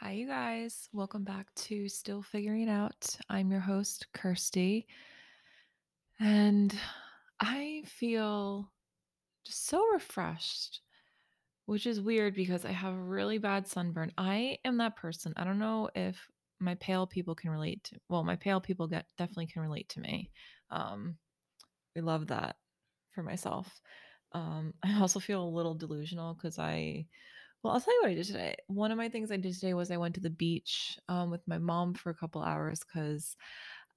[0.00, 0.90] Hi, you guys.
[0.92, 3.16] Welcome back to Still Figuring Out.
[3.30, 4.86] I'm your host, Kirsty.
[6.20, 6.78] And
[7.40, 8.70] I feel
[9.46, 10.82] just so refreshed,
[11.64, 14.12] which is weird because I have a really bad sunburn.
[14.18, 15.32] I am that person.
[15.34, 16.28] I don't know if
[16.60, 20.00] my pale people can relate to well, my pale people get definitely can relate to
[20.00, 20.30] me.
[20.70, 21.16] Um,
[21.96, 22.56] I love that
[23.12, 23.80] for myself.
[24.32, 27.06] Um, I also feel a little delusional because I
[27.62, 28.56] well, I'll tell you what I did today.
[28.68, 31.46] One of my things I did today was I went to the beach um, with
[31.46, 33.36] my mom for a couple hours because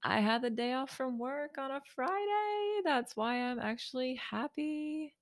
[0.04, 2.82] I had the day off from work on a Friday.
[2.84, 5.14] That's why I'm actually happy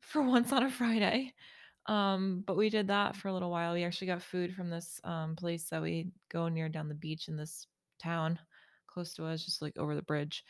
[0.00, 1.32] for once on a Friday.
[1.86, 3.74] Um, but we did that for a little while.
[3.74, 7.28] We actually got food from this um, place that we go near down the beach
[7.28, 7.66] in this
[8.02, 8.38] town
[8.86, 10.44] close to us, just like over the bridge.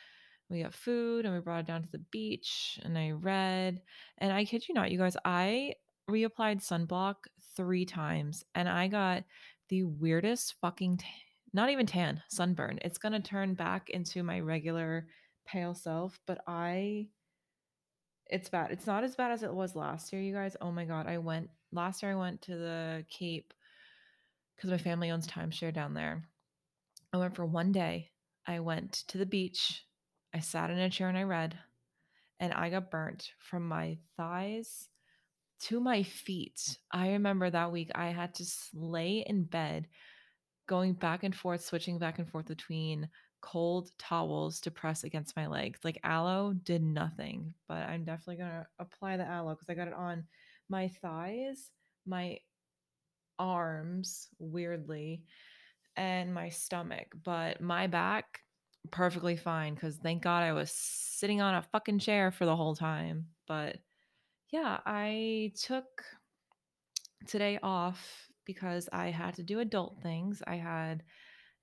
[0.50, 3.80] We got food and we brought it down to the beach and I read.
[4.18, 5.74] And I kid you not, you guys, I
[6.10, 7.16] reapplied sunblock
[7.56, 9.24] three times and I got
[9.68, 11.06] the weirdest fucking, t-
[11.52, 12.78] not even tan, sunburn.
[12.82, 15.06] It's going to turn back into my regular
[15.46, 17.08] pale self, but I
[18.26, 18.70] it's bad.
[18.70, 20.56] It's not as bad as it was last year, you guys.
[20.60, 23.52] Oh my god, I went last year I went to the Cape
[24.58, 26.26] cuz my family owns timeshare down there.
[27.12, 28.10] I went for one day.
[28.46, 29.84] I went to the beach.
[30.32, 31.58] I sat in a chair and I read
[32.40, 34.88] and I got burnt from my thighs
[35.62, 36.78] to my feet.
[36.90, 39.88] I remember that week I had to lay in bed
[40.66, 43.08] going back and forth, switching back and forth between
[43.40, 45.80] cold towels to press against my legs.
[45.84, 49.88] Like aloe did nothing, but I'm definitely going to apply the aloe because I got
[49.88, 50.24] it on
[50.68, 51.70] my thighs,
[52.06, 52.38] my
[53.38, 55.22] arms, weirdly,
[55.96, 57.14] and my stomach.
[57.22, 58.40] But my back,
[58.90, 62.74] perfectly fine because thank God I was sitting on a fucking chair for the whole
[62.74, 63.26] time.
[63.46, 63.76] But
[64.54, 66.04] yeah, I took
[67.26, 70.44] today off because I had to do adult things.
[70.46, 71.02] I had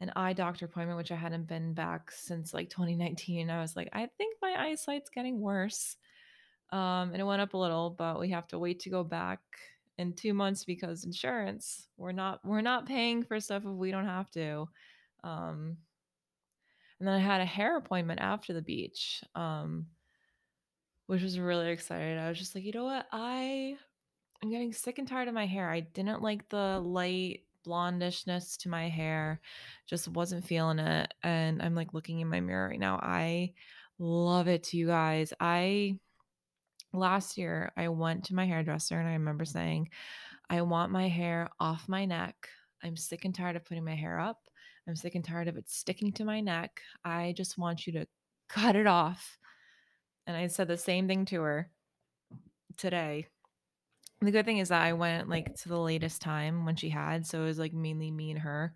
[0.02, 3.50] an eye doctor appointment, which I hadn't been back since like 2019.
[3.50, 5.96] I was like, I think my eyesight's getting worse.
[6.74, 9.40] Um, and it went up a little, but we have to wait to go back
[9.98, 11.88] in two months because insurance.
[11.96, 14.68] We're not we're not paying for stuff if we don't have to.
[15.24, 15.78] Um,
[17.00, 19.86] and then I had a hair appointment after the beach, um,
[21.12, 22.18] which was really excited.
[22.18, 23.76] I was just like, you know what, I
[24.42, 25.70] I'm getting sick and tired of my hair.
[25.70, 29.42] I didn't like the light blondishness to my hair.
[29.86, 31.14] Just wasn't feeling it.
[31.22, 32.96] And I'm like looking in my mirror right now.
[33.04, 33.52] I
[34.00, 35.34] love it you guys.
[35.38, 36.00] I
[36.94, 39.90] last year I went to my hairdresser and I remember saying,
[40.50, 42.48] I want my hair off my neck.
[42.86, 44.44] I'm sick and tired of putting my hair up.
[44.88, 46.80] I'm sick and tired of it sticking to my neck.
[47.04, 48.08] I just want you to
[48.48, 49.38] cut it off.
[50.32, 51.70] And I said the same thing to her
[52.78, 53.28] today
[54.22, 57.26] the good thing is that I went like to the latest time when she had,
[57.26, 58.74] so it was like mainly me and her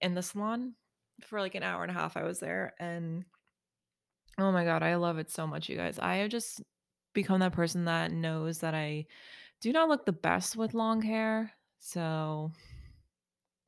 [0.00, 0.74] in the salon
[1.22, 2.16] for like an hour and a half.
[2.16, 3.24] I was there, and
[4.38, 5.98] oh my god, I love it so much, you guys.
[5.98, 6.62] I have just
[7.12, 9.06] become that person that knows that I
[9.60, 12.52] do not look the best with long hair, so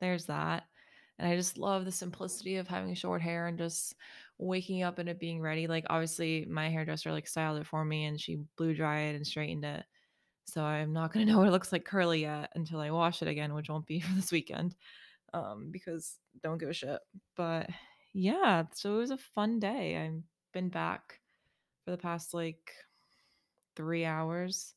[0.01, 0.63] there's that.
[1.19, 3.93] And I just love the simplicity of having short hair and just
[4.39, 5.67] waking up and it being ready.
[5.67, 9.27] Like obviously, my hairdresser like styled it for me, and she blew dried it and
[9.27, 9.85] straightened it
[10.49, 13.27] so I'm not gonna know what it looks like curly yet until I wash it
[13.27, 14.75] again, which won't be for this weekend.
[15.33, 16.99] Um, because don't give a shit.
[17.37, 17.69] But
[18.13, 19.97] yeah, so it was a fun day.
[19.97, 20.23] I've
[20.53, 21.19] been back
[21.85, 22.71] for the past like
[23.75, 24.73] three hours.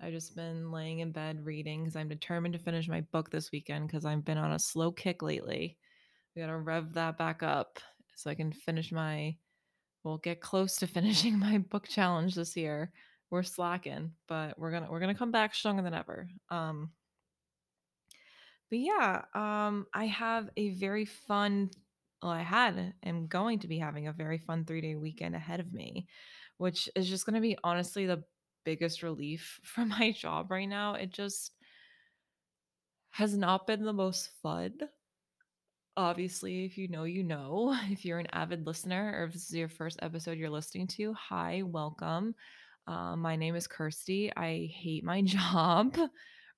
[0.00, 3.52] I've just been laying in bed reading because I'm determined to finish my book this
[3.52, 5.78] weekend because I've been on a slow kick lately.
[6.34, 7.78] We gotta rev that back up
[8.16, 9.36] so I can finish my
[10.04, 12.92] well, get close to finishing my book challenge this year
[13.32, 16.28] we're slacking, but we're gonna we're gonna come back stronger than ever.
[16.50, 16.90] Um,
[18.68, 21.70] but yeah, um, I have a very fun.
[22.22, 25.60] Well, I had am going to be having a very fun three day weekend ahead
[25.60, 26.06] of me,
[26.58, 28.22] which is just to be honestly the
[28.64, 30.94] biggest relief from my job right now.
[30.94, 31.52] It just
[33.12, 34.74] has not been the most fun.
[35.96, 37.76] Obviously, if you know, you know.
[37.90, 41.12] If you're an avid listener or if this is your first episode you're listening to,
[41.14, 42.34] hi, welcome.
[42.86, 44.32] Uh, my name is Kirsty.
[44.34, 45.96] I hate my job.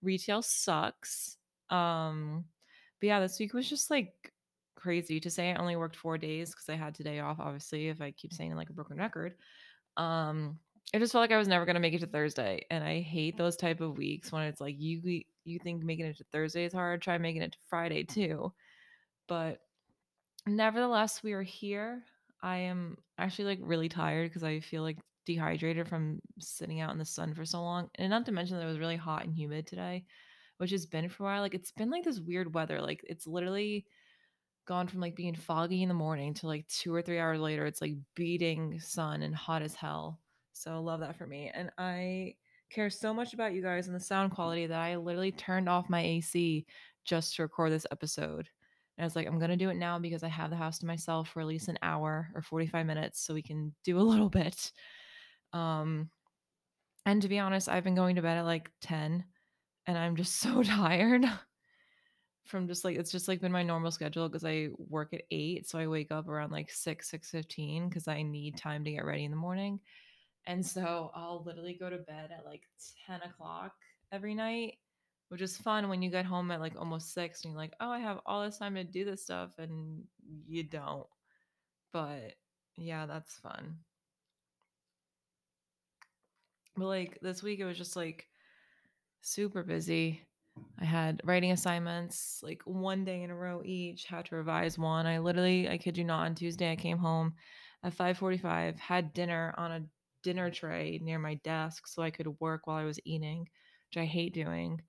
[0.02, 1.36] Retail sucks.
[1.70, 2.44] Um,
[3.00, 4.12] but yeah, this week was just like
[4.76, 8.00] crazy to say I only worked four days because I had today off, obviously, if
[8.00, 9.34] I keep saying like a broken record.
[9.96, 10.58] Um,
[10.92, 12.66] it just felt like I was never gonna make it to Thursday.
[12.70, 16.18] And I hate those type of weeks when it's like you you think making it
[16.18, 18.52] to Thursday is hard, try making it to Friday too.
[19.28, 19.60] But
[20.46, 22.04] nevertheless, we are here.
[22.42, 26.98] I am actually like really tired because I feel like dehydrated from sitting out in
[26.98, 27.90] the sun for so long.
[27.96, 30.04] And not to mention that it was really hot and humid today.
[30.58, 31.42] which has been for a while.
[31.42, 32.80] Like it's been like this weird weather.
[32.80, 33.86] Like it's literally
[34.66, 37.66] gone from like being foggy in the morning to like two or three hours later,
[37.66, 40.20] it's like beating sun and hot as hell.
[40.52, 41.50] So love that for me.
[41.54, 42.36] And I
[42.70, 45.90] care so much about you guys and the sound quality that I literally turned off
[45.90, 46.66] my AC
[47.04, 48.48] just to record this episode.
[48.96, 50.86] And I was like, I'm gonna do it now because I have the house to
[50.86, 54.28] myself for at least an hour or 45 minutes so we can do a little
[54.28, 54.72] bit.
[55.52, 56.10] Um
[57.06, 59.24] and to be honest, I've been going to bed at like 10
[59.86, 61.26] and I'm just so tired
[62.44, 65.66] from just like it's just like been my normal schedule because I work at eight.
[65.68, 69.04] So I wake up around like six, six fifteen because I need time to get
[69.04, 69.80] ready in the morning.
[70.46, 72.62] And so I'll literally go to bed at like
[73.06, 73.72] 10 o'clock
[74.12, 74.74] every night,
[75.28, 77.90] which is fun when you get home at like almost six and you're like, oh,
[77.90, 79.52] I have all this time to do this stuff.
[79.58, 80.04] And
[80.46, 81.06] you don't.
[81.92, 82.34] But
[82.76, 83.78] yeah, that's fun.
[86.76, 88.26] But like this week, it was just like
[89.20, 90.22] super busy.
[90.80, 95.06] I had writing assignments like one day in a row each, had to revise one.
[95.06, 97.34] I literally, I kid you not, on Tuesday I came home
[97.82, 99.84] at 5:45, had dinner on a
[100.22, 103.48] dinner tray near my desk so I could work while I was eating,
[103.90, 104.82] which I hate doing.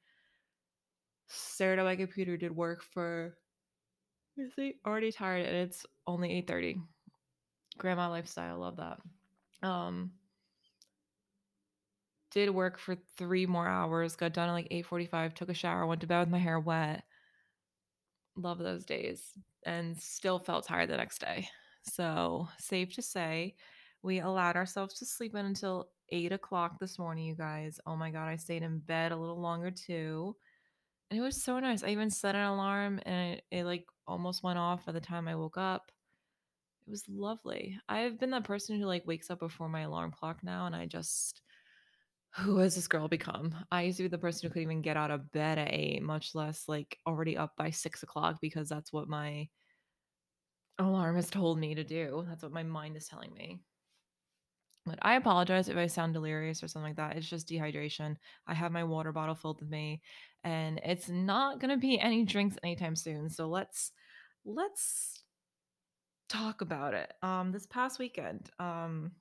[1.28, 3.38] Stared at my computer, did work for
[4.56, 6.78] see, already tired and it's only 8:30.
[7.78, 9.00] Grandma lifestyle, love that.
[9.64, 10.12] Um
[12.32, 16.02] did work for three more hours, got done at like 8:45, took a shower, went
[16.02, 17.04] to bed with my hair wet.
[18.38, 19.32] Love those days
[19.66, 21.48] and still felt tired the next day.
[21.84, 23.56] So, safe to say,
[24.02, 27.80] we allowed ourselves to sleep in until eight o'clock this morning, you guys.
[27.86, 30.36] Oh my God, I stayed in bed a little longer too.
[31.10, 31.84] And it was so nice.
[31.84, 35.28] I even set an alarm and it, it like almost went off by the time
[35.28, 35.92] I woke up.
[36.88, 37.80] It was lovely.
[37.88, 40.86] I've been that person who like wakes up before my alarm clock now and I
[40.86, 41.42] just
[42.36, 43.56] who has this girl become?
[43.72, 46.04] I used to be the person who couldn't even get out of bed at eight,
[46.04, 49.48] much less like already up by six o'clock because that's what my
[50.78, 52.26] alarm has told me to do.
[52.28, 53.62] That's what my mind is telling me.
[54.86, 57.18] But I apologize if I sound delirious or something like that.
[57.18, 58.18] It's just dehydration.
[58.48, 60.02] I have my water bottle filled with me
[60.44, 63.30] and it's not going to be any drinks anytime soon.
[63.30, 63.92] So let's
[64.46, 65.24] let's
[66.30, 67.14] talk about it.
[67.24, 69.12] Um this past weekend, um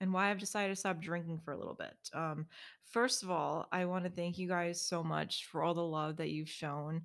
[0.00, 1.96] and why I've decided to stop drinking for a little bit.
[2.14, 2.46] Um,
[2.84, 6.18] first of all, I want to thank you guys so much for all the love
[6.18, 7.02] that you've shown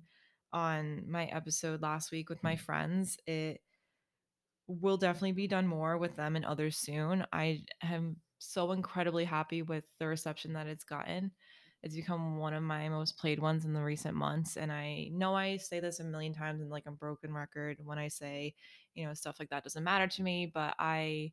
[0.52, 3.18] on my episode last week with my friends.
[3.26, 3.60] It
[4.66, 7.26] will definitely be done more with them and others soon.
[7.32, 11.30] I am so incredibly happy with the reception that it's gotten.
[11.82, 14.56] It's become one of my most played ones in the recent months.
[14.56, 17.98] And I know I say this a million times and like a broken record when
[17.98, 18.54] I say,
[18.94, 21.32] you know, stuff like that doesn't matter to me, but I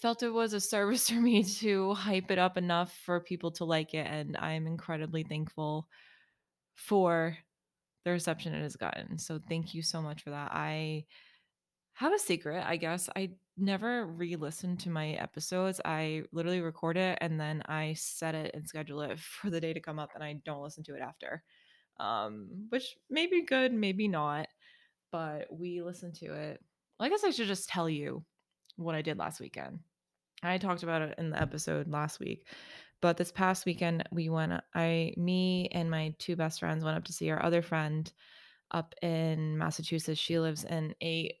[0.00, 3.64] felt it was a service for me to hype it up enough for people to
[3.64, 4.06] like it.
[4.06, 5.88] And I'm incredibly thankful
[6.76, 7.36] for
[8.04, 9.18] the reception it has gotten.
[9.18, 10.50] So thank you so much for that.
[10.52, 11.06] I
[12.02, 13.08] have a secret, I guess.
[13.14, 15.80] I never re listen to my episodes.
[15.84, 19.72] I literally record it and then I set it and schedule it for the day
[19.72, 21.42] to come up and I don't listen to it after.
[22.00, 24.48] Um, which may be good, maybe not,
[25.12, 26.60] but we listen to it.
[26.98, 28.24] I guess I should just tell you
[28.76, 29.78] what I did last weekend.
[30.42, 32.48] I talked about it in the episode last week.
[33.00, 37.04] But this past weekend we went I me and my two best friends went up
[37.04, 38.10] to see our other friend
[38.72, 40.18] up in Massachusetts.
[40.18, 41.36] She lives in a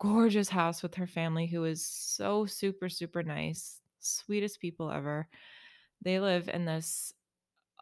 [0.00, 3.80] gorgeous house with her family who is so super super nice.
[4.00, 5.28] Sweetest people ever.
[6.02, 7.12] They live in this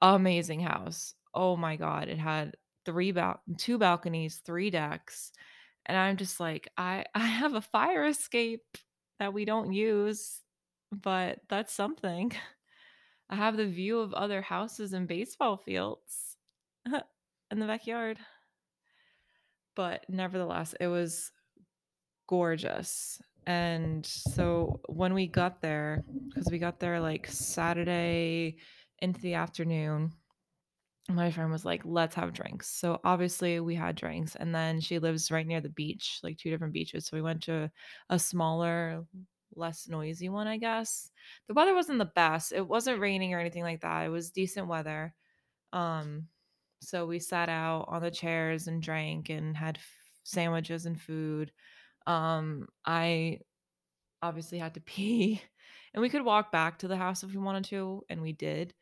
[0.02, 1.14] amazing house.
[1.34, 5.32] Oh my god, it had three bal- two balconies, three decks.
[5.87, 8.78] And I'm just like I I have a fire escape
[9.18, 10.42] that we don't use
[10.92, 12.32] but that's something.
[13.30, 16.37] I have the view of other houses and baseball fields
[17.50, 18.18] in the backyard.
[19.75, 21.30] But nevertheless, it was
[22.28, 23.20] gorgeous.
[23.47, 28.58] And so when we got there, because we got there like Saturday
[29.00, 30.12] into the afternoon,
[31.08, 32.68] my friend was like, let's have drinks.
[32.68, 34.37] So obviously we had drinks.
[34.37, 37.06] And then she lives right near the beach, like two different beaches.
[37.06, 37.70] So we went to
[38.11, 39.06] a smaller,
[39.56, 41.11] less noisy one, I guess.
[41.47, 42.52] The weather wasn't the best.
[42.52, 44.04] It wasn't raining or anything like that.
[44.04, 45.14] It was decent weather.
[45.73, 46.26] Um,
[46.82, 49.85] so we sat out on the chairs and drank and had f-
[50.25, 51.50] sandwiches and food.
[52.08, 53.40] Um, I
[54.22, 55.40] obviously had to pee,
[55.94, 58.74] and we could walk back to the house if we wanted to, and we did.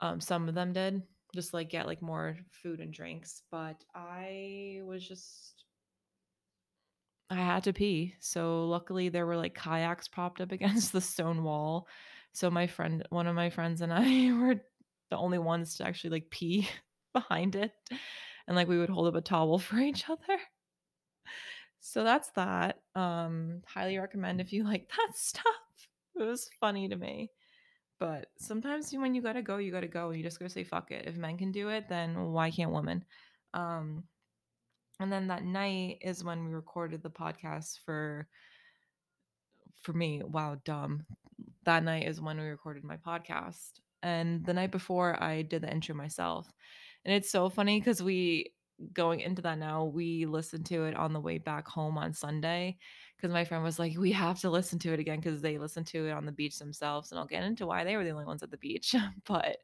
[0.00, 1.02] Um, some of them did,
[1.34, 3.42] just like get like more food and drinks.
[3.50, 5.64] But I was just
[7.30, 8.14] I had to pee.
[8.20, 11.88] So luckily there were like kayaks propped up against the stone wall.
[12.32, 14.56] So my friend, one of my friends and I were
[15.10, 16.68] the only ones to actually like pee
[17.12, 17.72] behind it.
[18.46, 20.38] And like we would hold up a towel for each other.
[21.88, 22.80] So that's that.
[22.96, 25.44] Um, highly recommend if you like that stuff.
[26.18, 27.30] It was funny to me.
[28.00, 30.90] But sometimes when you gotta go, you gotta go and you just gotta say fuck
[30.90, 31.06] it.
[31.06, 33.04] If men can do it, then why can't women?
[33.54, 34.02] Um,
[34.98, 38.26] and then that night is when we recorded the podcast for
[39.80, 40.22] for me.
[40.24, 41.06] Wow, dumb.
[41.64, 43.78] That night is when we recorded my podcast.
[44.02, 46.52] And the night before I did the intro myself.
[47.04, 48.52] And it's so funny because we
[48.92, 52.76] going into that now, we listened to it on the way back home on Sunday
[53.16, 55.86] because my friend was like, we have to listen to it again because they listened
[55.88, 57.10] to it on the beach themselves.
[57.10, 58.94] And I'll get into why they were the only ones at the beach.
[59.26, 59.58] but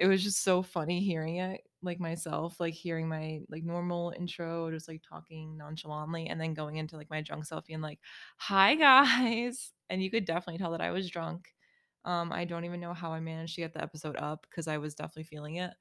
[0.00, 4.70] it was just so funny hearing it like myself, like hearing my like normal intro,
[4.70, 7.98] just like talking nonchalantly, and then going into like my drunk self being like,
[8.38, 9.72] hi guys.
[9.90, 11.48] And you could definitely tell that I was drunk.
[12.04, 14.78] Um, I don't even know how I managed to get the episode up because I
[14.78, 15.72] was definitely feeling it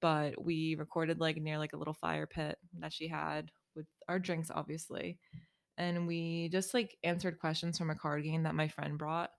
[0.00, 4.18] but we recorded like near like a little fire pit that she had with our
[4.18, 5.18] drinks obviously
[5.78, 9.30] and we just like answered questions from a card game that my friend brought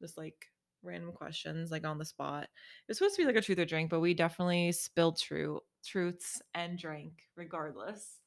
[0.00, 0.46] just like
[0.82, 2.44] random questions like on the spot.
[2.44, 2.48] It
[2.88, 6.40] was supposed to be like a truth or drink but we definitely spilled true truths
[6.54, 8.18] and drank regardless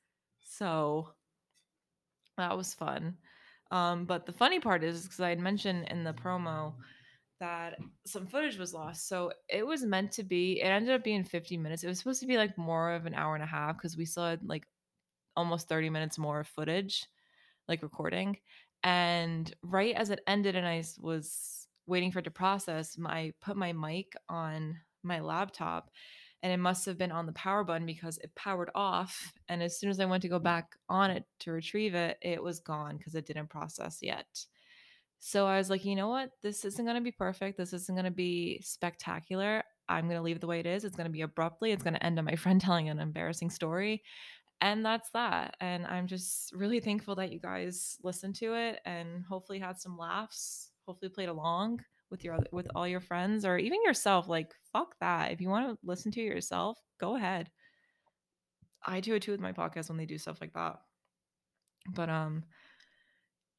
[0.41, 1.09] so
[2.37, 3.17] that was fun.
[3.71, 6.73] Um but the funny part is because i had mentioned in the promo
[7.39, 9.07] that some footage was lost.
[9.07, 11.83] So it was meant to be, it ended up being 50 minutes.
[11.83, 14.05] It was supposed to be like more of an hour and a half because we
[14.05, 14.67] still had like
[15.35, 17.05] almost 30 minutes more of footage,
[17.67, 18.37] like recording.
[18.83, 23.57] And right as it ended and I was waiting for it to process, my put
[23.57, 25.89] my mic on my laptop
[26.43, 29.33] and it must have been on the power button because it powered off.
[29.49, 32.41] And as soon as I went to go back on it to retrieve it, it
[32.41, 34.45] was gone because it didn't process yet.
[35.27, 36.29] So I was like, you know what?
[36.43, 37.57] This isn't going to be perfect.
[37.57, 39.63] This isn't going to be spectacular.
[39.89, 40.85] I'm going to leave it the way it is.
[40.85, 41.71] It's going to be abruptly.
[41.71, 44.03] It's going to end on my friend telling an embarrassing story.
[44.61, 45.55] And that's that.
[45.59, 49.97] And I'm just really thankful that you guys listened to it and hopefully had some
[49.97, 50.69] laughs.
[50.85, 51.79] Hopefully played along
[52.11, 54.27] with your with all your friends or even yourself.
[54.27, 55.31] Like fuck that.
[55.31, 57.49] If you want to listen to yourself, go ahead.
[58.85, 60.75] I do it too with my podcast when they do stuff like that.
[61.95, 62.43] But um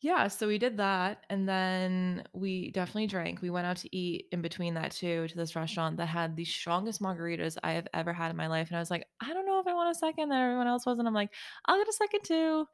[0.00, 3.41] yeah, so we did that and then we definitely drank.
[3.41, 5.57] We went out to eat in between that too to this mm.
[5.57, 8.69] restaurant that had the strongest margaritas I have ever had in my life.
[8.69, 10.29] And I was like, I don't know if I want a second.
[10.29, 10.99] that everyone else was.
[10.99, 11.31] And I'm like,
[11.65, 12.67] I'll get a second too.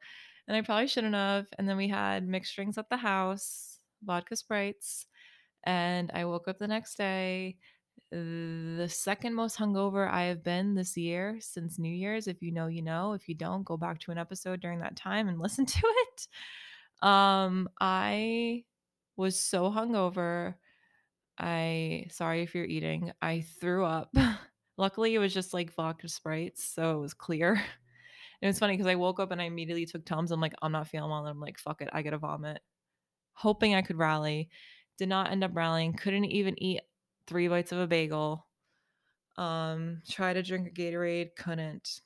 [0.47, 1.45] And I probably shouldn't have.
[1.57, 5.05] And then we had mixed drinks at the house, vodka sprites.
[5.63, 7.55] And I woke up the next day,
[8.11, 12.27] the second most hungover I have been this year since New Year's.
[12.27, 13.13] If you know, you know.
[13.13, 16.27] If you don't, go back to an episode during that time and listen to it.
[17.03, 18.63] Um, I
[19.17, 20.55] was so hungover.
[21.37, 23.11] I sorry if you're eating.
[23.21, 24.15] I threw up.
[24.77, 27.61] Luckily, it was just like vodka sprites, so it was clear.
[28.41, 30.29] And it's funny because I woke up and I immediately took Tums.
[30.29, 31.21] I'm like, I'm not feeling well.
[31.21, 32.61] And I'm like, fuck it, I gotta vomit.
[33.33, 34.49] Hoping I could rally.
[34.97, 35.93] Did not end up rallying.
[35.93, 36.81] Couldn't even eat
[37.25, 38.45] three bites of a bagel.
[39.37, 42.01] Um, try to drink a Gatorade, couldn't.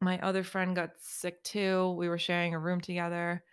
[0.00, 1.90] My other friend got sick too.
[1.98, 3.44] We were sharing a room together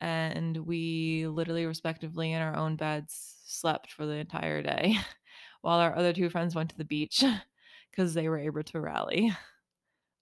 [0.00, 4.96] and we literally respectively in our own beds slept for the entire day
[5.62, 7.24] while our other two friends went to the beach
[7.90, 9.32] because they were able to rally.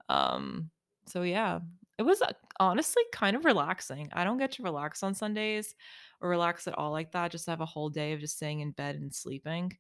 [0.09, 0.71] Um
[1.07, 1.61] so yeah
[1.99, 4.09] it was uh, honestly kind of relaxing.
[4.12, 5.75] I don't get to relax on sundays
[6.21, 8.73] or relax at all like that just have a whole day of just staying in
[8.73, 9.76] bed and sleeping.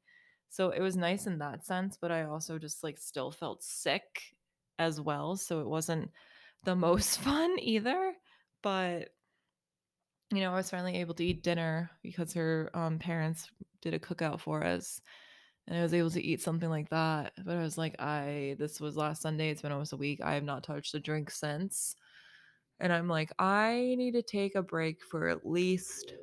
[0.52, 4.34] So it was nice in that sense but i also just like still felt sick
[4.78, 6.10] as well so it wasn't
[6.64, 8.12] the most fun either
[8.62, 9.08] but
[10.38, 13.98] you know, I was finally able to eat dinner because her um, parents did a
[13.98, 15.00] cookout for us.
[15.68, 17.34] And I was able to eat something like that.
[17.44, 19.50] But I was like, I, this was last Sunday.
[19.50, 20.20] It's been almost a week.
[20.22, 21.96] I have not touched a drink since.
[22.80, 26.14] And I'm like, I need to take a break for at least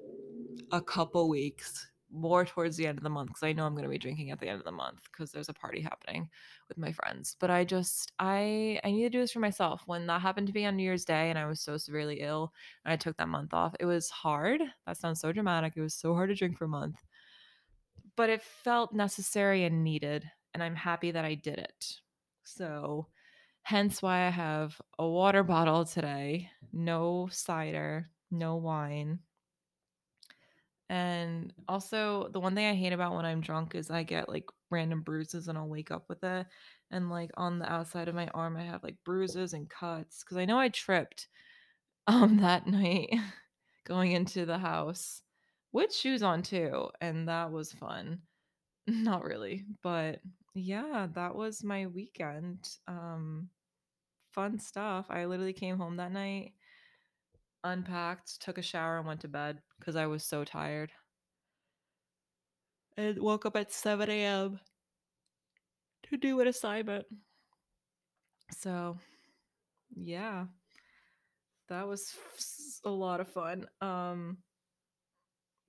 [0.71, 3.83] a couple weeks more towards the end of the month because I know I'm going
[3.83, 6.29] to be drinking at the end of the month because there's a party happening
[6.67, 7.35] with my friends.
[7.39, 9.83] But I just I I need to do this for myself.
[9.85, 12.53] When that happened to me on New Year's Day and I was so severely ill
[12.85, 14.61] and I took that month off, it was hard.
[14.87, 15.73] That sounds so dramatic.
[15.75, 16.97] It was so hard to drink for a month.
[18.15, 21.85] But it felt necessary and needed, and I'm happy that I did it.
[22.43, 23.07] So
[23.61, 29.19] hence why I have a water bottle today, no cider, no wine,
[30.89, 34.45] and also, the one thing I hate about when I'm drunk is I get like
[34.71, 36.47] random bruises and I'll wake up with it.
[36.91, 40.37] And like on the outside of my arm, I have like bruises and cuts because
[40.37, 41.27] I know I tripped
[42.07, 43.09] um that night
[43.85, 45.21] going into the house
[45.71, 48.21] with shoes on too, and that was fun.
[48.87, 50.21] Not really, but
[50.55, 52.69] yeah, that was my weekend.
[52.87, 53.49] Um,
[54.31, 55.07] fun stuff.
[55.09, 56.53] I literally came home that night,
[57.63, 60.91] unpacked, took a shower, and went to bed because I was so tired.
[62.97, 64.59] And woke up at 7 a.m.
[66.09, 67.05] to do an assignment.
[68.51, 68.97] So,
[69.95, 70.45] yeah,
[71.69, 72.13] that was
[72.83, 73.67] a lot of fun.
[73.81, 74.37] Um,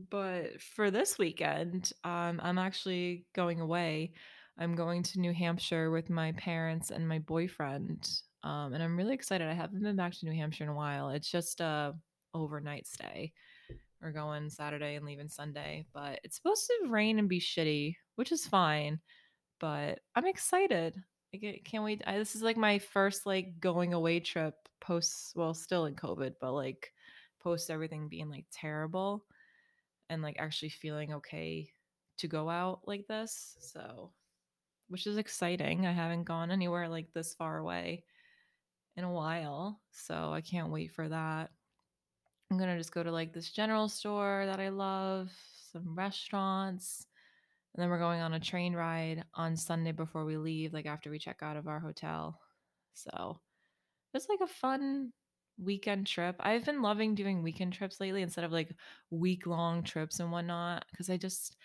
[0.08, 4.12] but for this weekend, um, I'm actually going away.
[4.58, 8.08] I'm going to New Hampshire with my parents and my boyfriend.
[8.42, 9.46] Um, and I'm really excited.
[9.46, 11.10] I haven't been back to New Hampshire in a while.
[11.10, 11.94] It's just a
[12.34, 13.32] overnight stay.
[14.00, 18.32] We're going Saturday and leaving Sunday, but it's supposed to rain and be shitty, which
[18.32, 18.98] is fine.
[19.58, 20.96] But I'm excited.
[21.34, 22.02] I get- can't wait.
[22.06, 26.34] I, this is like my first like going away trip post, well, still in COVID,
[26.40, 26.92] but like
[27.42, 29.24] post everything being like terrible
[30.08, 31.70] and like actually feeling okay
[32.18, 33.56] to go out like this.
[33.60, 34.12] So,
[34.88, 35.86] which is exciting.
[35.86, 38.04] I haven't gone anywhere like this far away
[38.96, 39.80] in a while.
[39.92, 41.50] So, I can't wait for that.
[42.50, 45.30] I'm going to just go to like this general store that I love,
[45.72, 47.06] some restaurants,
[47.74, 51.10] and then we're going on a train ride on Sunday before we leave, like after
[51.10, 52.40] we check out of our hotel.
[52.94, 53.40] So,
[54.14, 55.12] it's like a fun
[55.58, 56.36] weekend trip.
[56.40, 58.74] I've been loving doing weekend trips lately instead of like
[59.10, 61.56] week long trips and whatnot because I just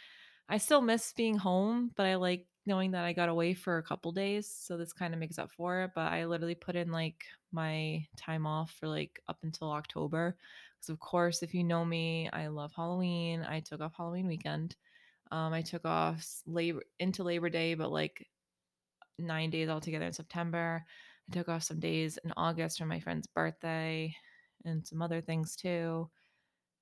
[0.50, 3.84] I still miss being home, but I like knowing that I got away for a
[3.84, 4.48] couple days.
[4.48, 5.91] So this kind of makes up for it.
[5.95, 10.36] But I literally put in like my time off for like up until October.
[10.75, 13.45] Because of course, if you know me, I love Halloween.
[13.48, 14.75] I took off Halloween weekend.
[15.31, 18.27] Um, I took off labor into Labor Day, but like
[19.17, 20.86] nine days altogether in September.
[21.29, 24.15] I took off some days in August for my friend's birthday
[24.63, 26.10] and some other things too.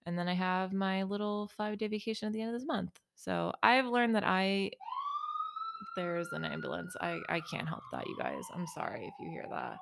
[0.06, 3.00] And then I have my little five day vacation at the end of this month.
[3.16, 4.72] So I've learned that I
[5.96, 6.96] there's an ambulance.
[7.02, 8.44] I I can't help that, you guys.
[8.54, 9.78] I'm sorry if you hear that.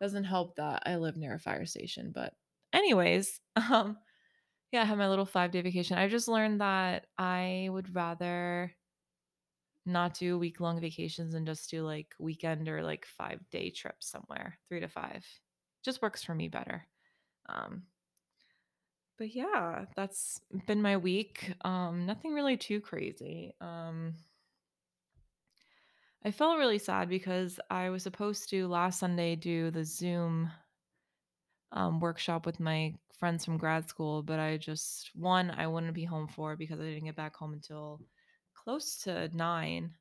[0.00, 2.34] Doesn't help that I live near a fire station, but
[2.72, 3.98] anyways, um
[4.72, 5.98] yeah, I have my little five day vacation.
[5.98, 8.72] I just learned that I would rather
[9.86, 14.10] not do week long vacations and just do like weekend or like five day trips
[14.10, 15.24] somewhere, three to five.
[15.84, 16.86] Just works for me better.
[17.48, 17.84] Um,
[19.18, 21.54] but yeah, that's been my week.
[21.62, 23.54] Um, nothing really too crazy.
[23.60, 24.14] Um,
[26.26, 30.50] I felt really sad because I was supposed to last Sunday do the Zoom
[31.70, 36.04] um, workshop with my friends from grad school, but I just one I wouldn't be
[36.04, 38.00] home for because I didn't get back home until
[38.54, 39.92] close to nine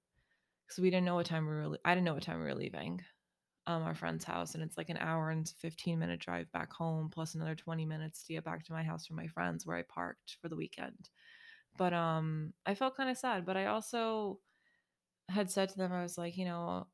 [0.66, 1.78] because we didn't know what time we were.
[1.86, 3.02] I didn't know what time we were leaving.
[3.68, 7.12] Um, our friend's house, and it's like an hour and fifteen minute drive back home,
[7.12, 9.84] plus another twenty minutes to get back to my house from my friends where I
[9.84, 11.12] parked for the weekend.
[11.78, 14.40] But um, I felt kind of sad, but I also
[15.30, 16.88] had said to them, I was like, you know,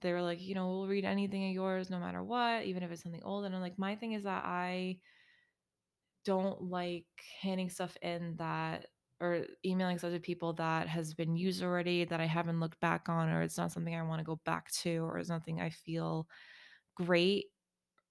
[0.00, 2.90] they were like, you know, we'll read anything of yours no matter what, even if
[2.90, 3.44] it's something old.
[3.44, 4.98] And I'm like, my thing is that I
[6.24, 7.06] don't like
[7.40, 8.86] handing stuff in that
[9.20, 13.08] or emailing stuff to people that has been used already that I haven't looked back
[13.08, 15.70] on, or it's not something I want to go back to, or it's nothing I
[15.70, 16.28] feel
[16.96, 17.46] great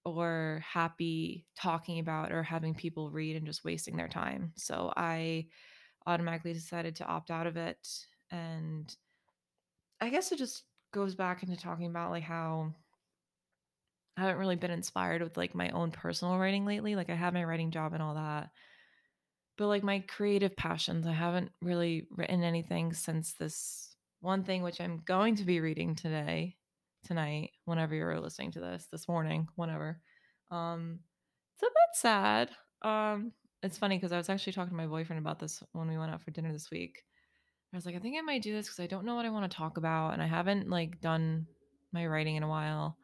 [0.06, 4.54] or happy talking about or having people read and just wasting their time.
[4.56, 5.48] So I
[6.06, 7.88] automatically decided to opt out of it.
[8.32, 8.94] And
[10.04, 12.74] I guess it just goes back into talking about like how
[14.18, 16.98] I haven't really been inspired with like my own personal writing lately.
[16.98, 18.50] Like I have my writing job and all that.
[19.58, 24.82] But like my creative passions, I haven't really written anything since this one thing which
[24.82, 26.58] I'm going to be reading today,
[27.06, 30.02] tonight, whenever you're listening to this, this morning, whenever.
[30.52, 31.00] Um
[31.56, 32.52] it's a bit sad.
[32.82, 35.98] Um it's funny because I was actually talking to my boyfriend about this when we
[35.98, 37.06] went out for dinner this week.
[37.74, 39.32] I was like, I think I might do this because I don't know what I
[39.32, 41.48] want to talk about and I haven't like done
[41.92, 42.98] my writing in a while.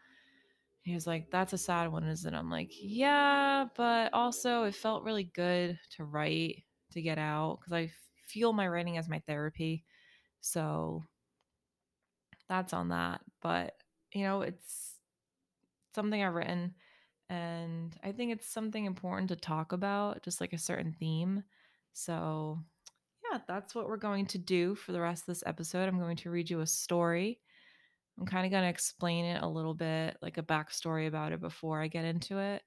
[0.84, 2.38] He was like, That's a sad one, isn't it?
[2.38, 7.74] I'm like, Yeah, but also it felt really good to write, to get out, because
[7.74, 7.92] I
[8.28, 9.84] feel my writing as my therapy.
[10.42, 11.04] So
[12.48, 13.22] that's on that.
[13.42, 13.76] But,
[14.14, 14.96] you know, it's
[15.94, 16.76] something I've written,
[17.30, 21.44] and I think it's something important to talk about, just like a certain theme.
[21.94, 22.60] So,
[23.32, 25.88] yeah, that's what we're going to do for the rest of this episode.
[25.88, 27.40] I'm going to read you a story
[28.20, 31.40] I'm kind of going to explain it a little bit, like a backstory about it
[31.40, 32.64] before I get into it.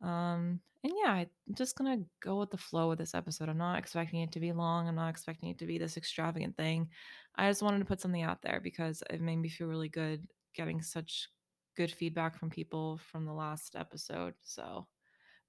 [0.00, 3.48] Um, and yeah, I'm just going to go with the flow of this episode.
[3.48, 4.88] I'm not expecting it to be long.
[4.88, 6.88] I'm not expecting it to be this extravagant thing.
[7.36, 10.26] I just wanted to put something out there because it made me feel really good
[10.54, 11.28] getting such
[11.76, 14.34] good feedback from people from the last episode.
[14.44, 14.86] So,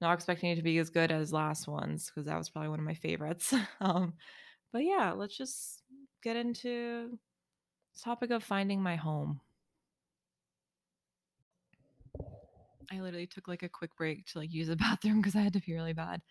[0.01, 2.79] not expecting it to be as good as last one's because that was probably one
[2.79, 3.53] of my favorites.
[3.79, 4.13] um,
[4.75, 5.83] but yeah, let's just
[6.21, 7.09] get into
[7.93, 9.39] the topic of finding my home.
[12.91, 15.53] I literally took like a quick break to like use the bathroom because I had
[15.53, 16.21] to pee really bad.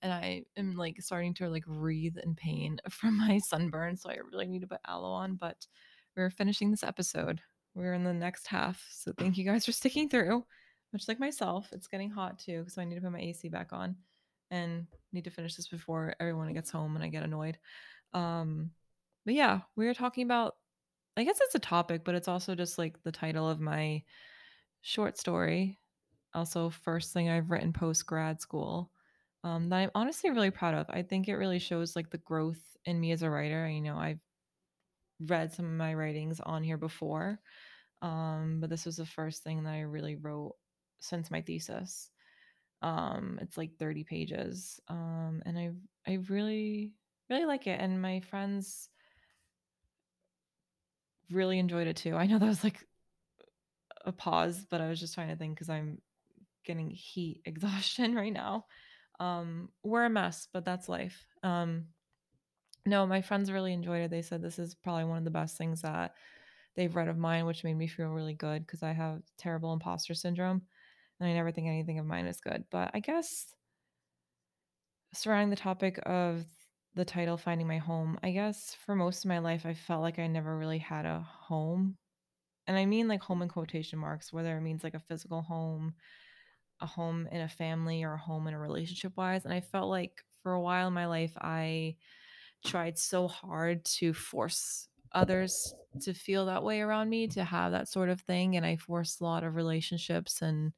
[0.00, 3.96] And I am like starting to like wreathe in pain from my sunburn.
[3.96, 5.34] So I really need to put aloe on.
[5.34, 5.66] But
[6.16, 7.40] we're finishing this episode.
[7.74, 8.80] We're in the next half.
[8.92, 10.44] So thank you guys for sticking through.
[10.92, 12.64] Much like myself, it's getting hot too.
[12.68, 13.96] So I need to put my AC back on
[14.50, 17.58] and need to finish this before everyone gets home and I get annoyed.
[18.12, 18.70] Um,
[19.24, 20.54] but yeah, we were talking about
[21.16, 24.04] I guess it's a topic, but it's also just like the title of my
[24.82, 25.80] short story.
[26.32, 28.92] Also, first thing I've written post grad school
[29.42, 30.86] um, that I'm honestly really proud of.
[30.88, 33.68] I think it really shows like the growth in me as a writer.
[33.68, 34.20] You know, I've
[35.20, 37.40] read some of my writings on here before,
[38.00, 40.54] um, but this was the first thing that I really wrote
[41.00, 42.10] since my thesis.
[42.82, 45.70] Um, it's like 30 pages, um, and I
[46.06, 46.92] I really
[47.28, 48.88] really like it, and my friends
[51.30, 52.14] really enjoyed it too.
[52.14, 52.86] I know that was like
[54.04, 56.00] a pause, but I was just trying to think because I'm
[56.64, 58.66] getting heat exhaustion right now.
[59.20, 61.26] Um, we're a mess, but that's life.
[61.42, 61.86] Um,
[62.86, 64.10] no, my friends really enjoyed it.
[64.10, 66.14] They said this is probably one of the best things that
[66.76, 70.14] they've read of mine, which made me feel really good because I have terrible imposter
[70.14, 70.62] syndrome
[71.20, 72.64] and I never think anything of mine is good.
[72.70, 73.54] But I guess
[75.12, 76.44] surrounding the topic of
[76.94, 80.18] the title finding my home i guess for most of my life i felt like
[80.18, 81.96] i never really had a home
[82.66, 85.94] and i mean like home in quotation marks whether it means like a physical home
[86.80, 89.88] a home in a family or a home in a relationship wise and i felt
[89.88, 91.94] like for a while in my life i
[92.64, 97.88] tried so hard to force others to feel that way around me to have that
[97.88, 100.72] sort of thing and i forced a lot of relationships and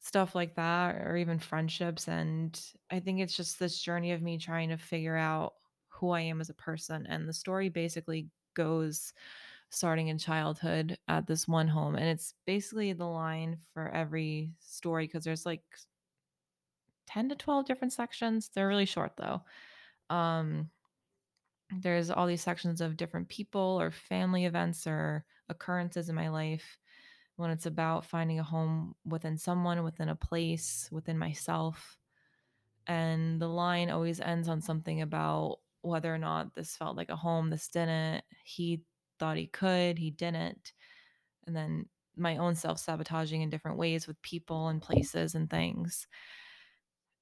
[0.00, 4.38] stuff like that or even friendships and i think it's just this journey of me
[4.38, 5.54] trying to figure out
[5.88, 9.12] who i am as a person and the story basically goes
[9.70, 15.06] starting in childhood at this one home and it's basically the line for every story
[15.06, 15.62] because there's like
[17.06, 19.42] 10 to 12 different sections they're really short though.
[20.10, 20.70] Um
[21.70, 26.79] there's all these sections of different people or family events or occurrences in my life
[27.40, 31.96] when it's about finding a home within someone, within a place, within myself.
[32.86, 37.16] And the line always ends on something about whether or not this felt like a
[37.16, 38.24] home, this didn't.
[38.44, 38.82] He
[39.18, 40.74] thought he could, he didn't.
[41.46, 46.06] And then my own self sabotaging in different ways with people and places and things.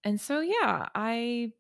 [0.03, 1.53] And so, yeah, I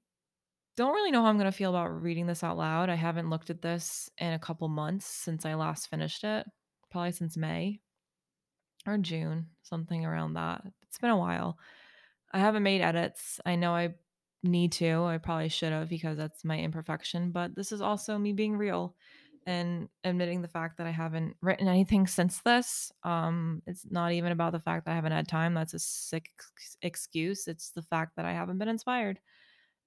[0.77, 2.90] don't really know how I'm going to feel about reading this out loud.
[2.90, 6.44] I haven't looked at this in a couple months since I last finished it,
[6.90, 7.79] probably since May
[8.88, 10.62] or June, something around that.
[10.83, 11.59] It's been a while.
[12.33, 13.40] I haven't made edits.
[13.46, 13.94] I know I
[14.42, 15.05] need to.
[15.05, 18.94] I probably should have because that's my imperfection, but this is also me being real
[19.46, 22.92] and admitting the fact that I haven't written anything since this.
[23.03, 25.55] Um it's not even about the fact that I haven't had time.
[25.55, 26.29] That's a sick
[26.83, 27.48] excuse.
[27.48, 29.20] It's the fact that I haven't been inspired.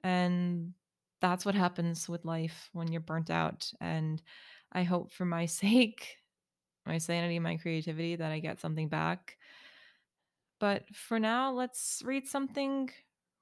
[0.03, 0.73] And
[1.21, 4.21] that's what happens with life when you're burnt out and
[4.71, 6.17] I hope for my sake
[6.85, 9.37] my sanity, my creativity, that I get something back.
[10.59, 12.89] But for now, let's read something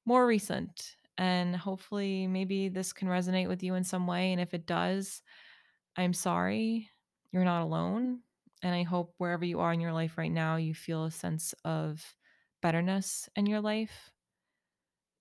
[0.06, 4.32] more recent and hopefully maybe this can resonate with you in some way.
[4.32, 5.22] And if it does,
[5.98, 6.90] I'm sorry.
[7.34, 8.20] You're not alone.
[8.64, 11.54] And I hope wherever you are in your life right now, you feel a sense
[11.66, 12.16] of
[12.62, 14.12] betterness in your life.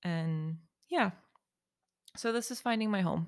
[0.04, 1.10] And yeah.
[2.16, 3.26] So this is finding my home.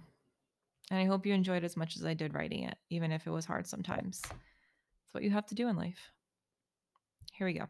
[0.93, 3.31] And I hope you enjoyed as much as I did writing it, even if it
[3.31, 4.23] was hard sometimes.
[5.11, 6.13] It's what you have to do in life.
[7.33, 7.67] Here we go.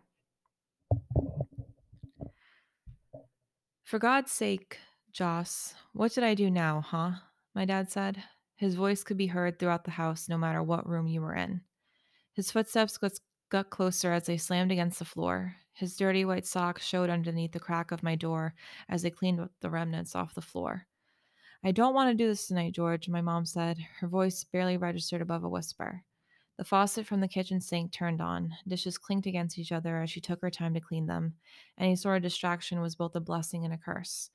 [3.82, 4.76] For God's sake,
[5.10, 7.12] Joss, what did I do now, huh?
[7.54, 8.22] My dad said.
[8.56, 11.62] His voice could be heard throughout the house, no matter what room you were in.
[12.34, 12.98] His footsteps
[13.48, 15.56] got closer as they slammed against the floor.
[15.72, 18.52] His dirty white socks showed underneath the crack of my door
[18.90, 20.86] as they cleaned the remnants off the floor.
[21.64, 25.22] I don't want to do this tonight, George, my mom said, her voice barely registered
[25.22, 26.04] above a whisper.
[26.60, 28.54] The faucet from the kitchen sink turned on.
[28.68, 31.32] Dishes clinked against each other as she took her time to clean them.
[31.78, 34.28] Any sort of distraction was both a blessing and a curse.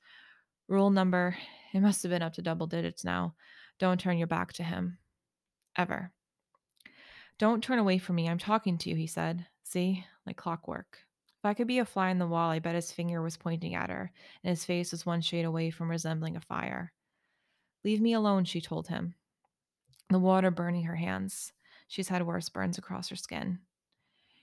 [0.66, 1.36] Rule number,
[1.72, 3.36] it must have been up to double digits now.
[3.78, 4.98] Don't turn your back to him.
[5.78, 6.10] Ever.
[7.38, 8.28] Don't turn away from me.
[8.28, 9.46] I'm talking to you, he said.
[9.62, 10.04] See?
[10.26, 10.98] Like clockwork.
[11.38, 13.76] If I could be a fly in the wall, I bet his finger was pointing
[13.76, 14.10] at her,
[14.42, 16.92] and his face was one shade away from resembling a fire.
[17.84, 19.14] Leave me alone, she told him,
[20.10, 21.52] the water burning her hands.
[21.88, 23.60] She's had worse burns across her skin.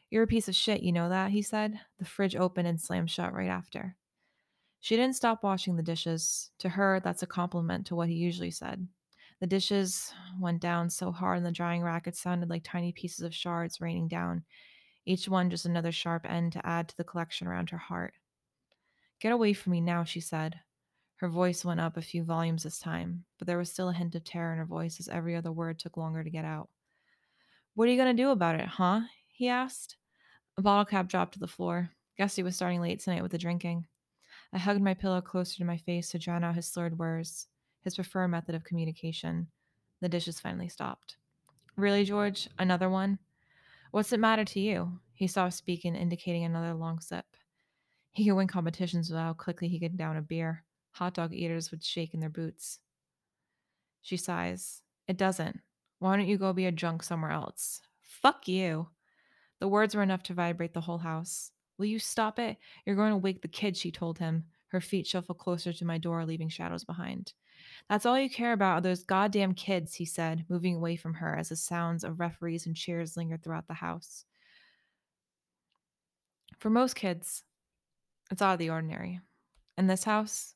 [0.10, 1.32] You're a piece of shit, you know that?
[1.32, 1.80] He said.
[2.00, 3.96] The fridge opened and slammed shut right after.
[4.80, 6.52] She didn't stop washing the dishes.
[6.60, 8.88] To her, that's a compliment to what he usually said.
[9.40, 13.22] The dishes went down so hard in the drying rack it sounded like tiny pieces
[13.22, 14.44] of shards raining down,
[15.06, 18.14] each one just another sharp end to add to the collection around her heart.
[19.20, 20.60] Get away from me now, she said.
[21.16, 24.16] Her voice went up a few volumes this time, but there was still a hint
[24.16, 26.70] of terror in her voice as every other word took longer to get out.
[27.76, 29.02] What are you going to do about it, huh?
[29.28, 29.98] he asked.
[30.58, 31.90] A bottle cap dropped to the floor.
[32.18, 33.88] Guess he was starting late tonight with the drinking.
[34.54, 37.48] I hugged my pillow closer to my face to drown out his slurred words,
[37.82, 39.48] his preferred method of communication.
[40.02, 41.18] The dishes finally stopped.
[41.76, 42.48] Really, George?
[42.60, 43.18] Another one?
[43.90, 45.00] What's it matter to you?
[45.14, 47.26] He stopped speaking, indicating another long sip.
[48.12, 50.64] He could win competitions with how quickly he could down a beer.
[50.92, 52.80] Hot dog eaters would shake in their boots.
[54.04, 54.84] She sighs.
[55.08, 55.62] It doesn't.
[56.04, 57.80] Why don't you go be a drunk somewhere else?
[58.02, 58.90] Fuck you.
[59.62, 61.52] The words were enough to vibrate the whole house.
[61.78, 62.58] Will you stop it?
[62.86, 64.44] You're going to wake the kid, she told him.
[64.68, 67.32] Her feet shuffled closer to my door, leaving shadows behind.
[67.90, 71.38] That's all you care about are those goddamn kids, he said, moving away from her
[71.38, 74.26] as the sounds of referees and cheers lingered throughout the house.
[76.60, 77.44] For most kids,
[78.30, 79.22] it's out of the ordinary.
[79.78, 80.56] In this house,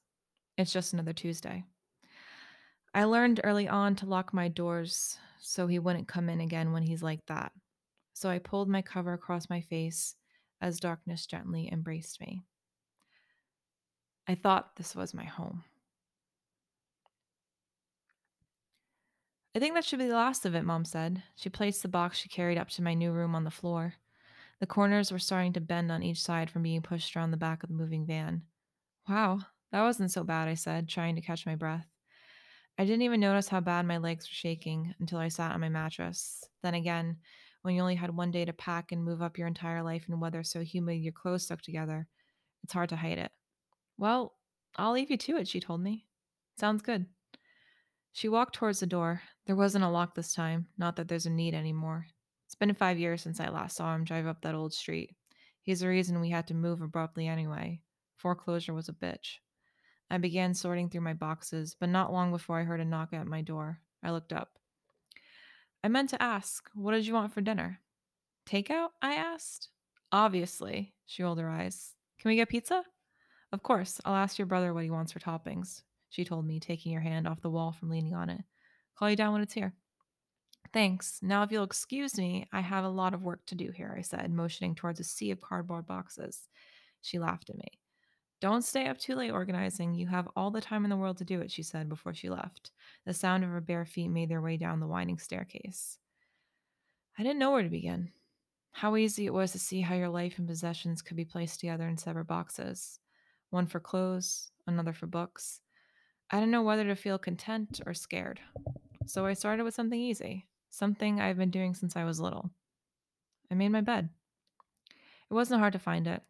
[0.58, 1.64] it's just another Tuesday.
[2.94, 6.84] I learned early on to lock my doors so he wouldn't come in again when
[6.84, 7.52] he's like that.
[8.14, 10.16] So I pulled my cover across my face
[10.62, 12.44] as darkness gently embraced me.
[14.28, 15.64] I thought this was my home.
[19.56, 21.24] I think that should be the last of it, Mom said.
[21.36, 23.96] She placed the box she carried up to my new room on the floor.
[24.60, 27.64] The corners were starting to bend on each side from being pushed around the back
[27.64, 28.44] of the moving van.
[29.08, 29.40] Wow,
[29.72, 31.88] that wasn't so bad, I said, trying to catch my breath.
[32.78, 35.70] I didn't even notice how bad my legs were shaking until I sat on my
[35.70, 36.44] mattress.
[36.62, 37.18] Then again,
[37.64, 40.20] when you only had one day to pack and move up your entire life in
[40.20, 42.08] weather so humid your clothes stuck together,
[42.64, 43.32] it's hard to hide it.
[43.98, 44.36] Well,
[44.76, 46.06] I'll leave you to it, she told me.
[46.60, 47.08] Sounds good.
[48.14, 49.22] She walked towards the door.
[49.48, 52.06] There wasn't a lock this time, not that there's a need anymore.
[52.46, 55.16] It's been five years since I last saw him drive up that old street.
[55.62, 57.82] He's the reason we had to move abruptly anyway.
[58.18, 59.38] Foreclosure was a bitch.
[60.10, 63.28] I began sorting through my boxes, but not long before I heard a knock at
[63.28, 63.80] my door.
[64.04, 64.52] I looked up.
[65.84, 67.80] I meant to ask, what did you want for dinner?
[68.50, 68.90] Takeout?
[69.02, 69.70] I asked.
[70.12, 71.94] Obviously, she rolled her eyes.
[72.20, 72.84] Can we get pizza?
[73.52, 76.94] Of course, I'll ask your brother what he wants for toppings, she told me, taking
[76.94, 78.42] her hand off the wall from leaning on it.
[78.98, 79.74] Call you down when it's here.
[80.74, 81.20] Thanks.
[81.22, 84.02] Now, if you'll excuse me, I have a lot of work to do here, I
[84.02, 86.48] said, motioning towards a sea of cardboard boxes.
[87.02, 87.80] She laughed at me.
[88.40, 89.96] Don't stay up too late organizing.
[89.96, 92.30] You have all the time in the world to do it, she said before she
[92.30, 92.72] left.
[93.06, 95.98] The sound of her bare feet made their way down the winding staircase.
[97.18, 98.12] I didn't know where to begin.
[98.72, 101.88] How easy it was to see how your life and possessions could be placed together
[101.88, 103.00] in separate boxes
[103.50, 105.62] one for clothes, another for books.
[106.30, 108.40] I didn't know whether to feel content or scared.
[109.06, 112.52] So I started with something easy, something I've been doing since I was little.
[113.50, 114.10] I made my bed.
[115.30, 116.22] It wasn't hard to find it.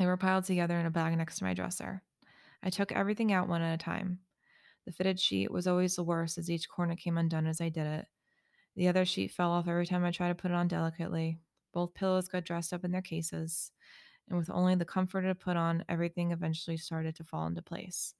[0.00, 2.02] They were piled together in a bag next to my dresser.
[2.62, 4.20] I took everything out one at a time.
[4.86, 7.86] The fitted sheet was always the worst as each corner came undone as I did
[7.86, 8.06] it.
[8.76, 11.38] The other sheet fell off every time I tried to put it on delicately.
[11.74, 13.72] Both pillows got dressed up in their cases,
[14.26, 18.14] and with only the comforter to put on, everything eventually started to fall into place.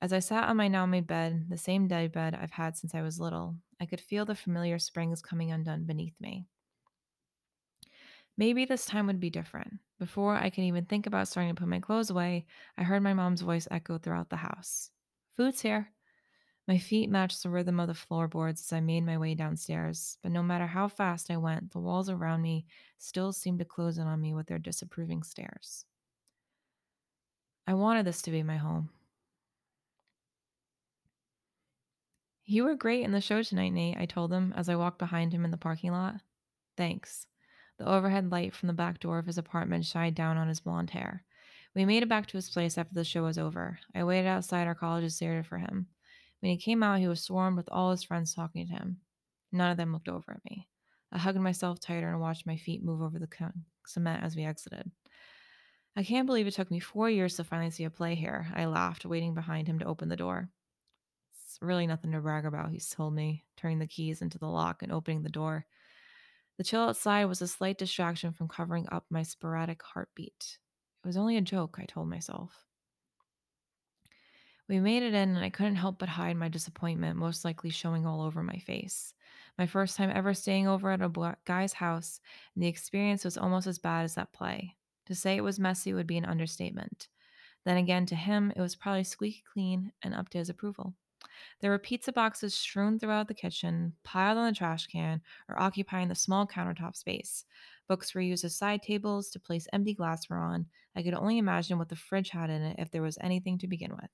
[0.00, 2.94] As I sat on my now made bed, the same day bed I've had since
[2.94, 6.46] I was little, I could feel the familiar springs coming undone beneath me.
[8.36, 9.78] Maybe this time would be different.
[9.98, 13.14] Before I could even think about starting to put my clothes away, I heard my
[13.14, 14.90] mom's voice echo throughout the house
[15.36, 15.92] Food's here.
[16.68, 20.30] My feet matched the rhythm of the floorboards as I made my way downstairs, but
[20.30, 22.66] no matter how fast I went, the walls around me
[22.98, 25.84] still seemed to close in on me with their disapproving stares.
[27.66, 28.90] I wanted this to be my home.
[32.44, 35.32] You were great in the show tonight, Nate, I told him as I walked behind
[35.32, 36.16] him in the parking lot.
[36.76, 37.26] Thanks.
[37.82, 40.90] The overhead light from the back door of his apartment shined down on his blonde
[40.90, 41.24] hair.
[41.74, 43.80] We made it back to his place after the show was over.
[43.92, 45.88] I waited outside our college's theater for him.
[46.38, 49.00] When he came out, he was swarmed with all his friends talking to him.
[49.50, 50.68] None of them looked over at me.
[51.10, 53.52] I hugged myself tighter and watched my feet move over the
[53.84, 54.88] cement as we exited.
[55.96, 58.46] I can't believe it took me four years to finally see a play here.
[58.54, 60.50] I laughed, waiting behind him to open the door.
[61.34, 64.84] It's really nothing to brag about, he told me, turning the keys into the lock
[64.84, 65.66] and opening the door.
[66.62, 70.58] The chill outside was a slight distraction from covering up my sporadic heartbeat.
[71.02, 72.66] It was only a joke, I told myself.
[74.68, 78.06] We made it in, and I couldn't help but hide my disappointment, most likely showing
[78.06, 79.12] all over my face.
[79.58, 82.20] My first time ever staying over at a guy's house,
[82.54, 84.76] and the experience was almost as bad as that play.
[85.06, 87.08] To say it was messy would be an understatement.
[87.64, 90.94] Then again, to him, it was probably squeaky clean and up to his approval.
[91.60, 96.08] There were pizza boxes strewn throughout the kitchen, piled on the trash can, or occupying
[96.08, 97.44] the small countertop space.
[97.88, 100.66] Books were used as side tables to place empty glassware on.
[100.96, 103.66] I could only imagine what the fridge had in it if there was anything to
[103.66, 104.10] begin with.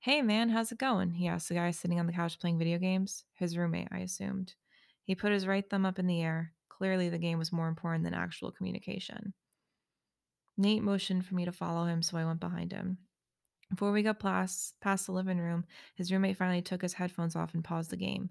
[0.00, 1.12] Hey man, how's it going?
[1.12, 3.24] He asked the guy sitting on the couch playing video games.
[3.34, 4.54] His roommate, I assumed.
[5.04, 6.52] He put his right thumb up in the air.
[6.68, 9.32] Clearly, the game was more important than actual communication.
[10.58, 12.98] Nate motioned for me to follow him, so I went behind him.
[13.70, 17.54] Before we got past, past the living room, his roommate finally took his headphones off
[17.54, 18.30] and paused the game.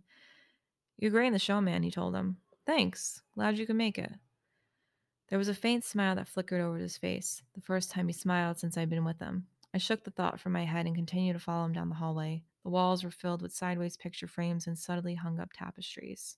[0.97, 2.37] You're great in the show, man, he told him.
[2.65, 3.21] Thanks.
[3.33, 4.13] Glad you could make it.
[5.29, 8.59] There was a faint smile that flickered over his face, the first time he smiled
[8.59, 9.47] since I'd been with him.
[9.73, 12.43] I shook the thought from my head and continued to follow him down the hallway.
[12.63, 16.37] The walls were filled with sideways picture frames and subtly hung up tapestries.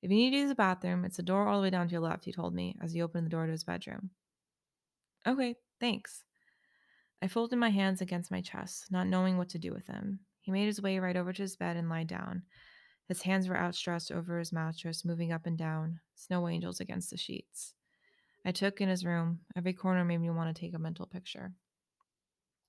[0.00, 1.92] If you need to use the bathroom, it's the door all the way down to
[1.92, 4.10] your left, he told me as he opened the door to his bedroom.
[5.26, 6.24] Okay, thanks.
[7.24, 10.18] I folded my hands against my chest, not knowing what to do with them.
[10.42, 12.42] He made his way right over to his bed and lay down.
[13.08, 17.16] His hands were outstretched over his mattress, moving up and down, snow angels against the
[17.16, 17.72] sheets.
[18.44, 19.40] I took in his room.
[19.56, 21.52] Every corner made me want to take a mental picture.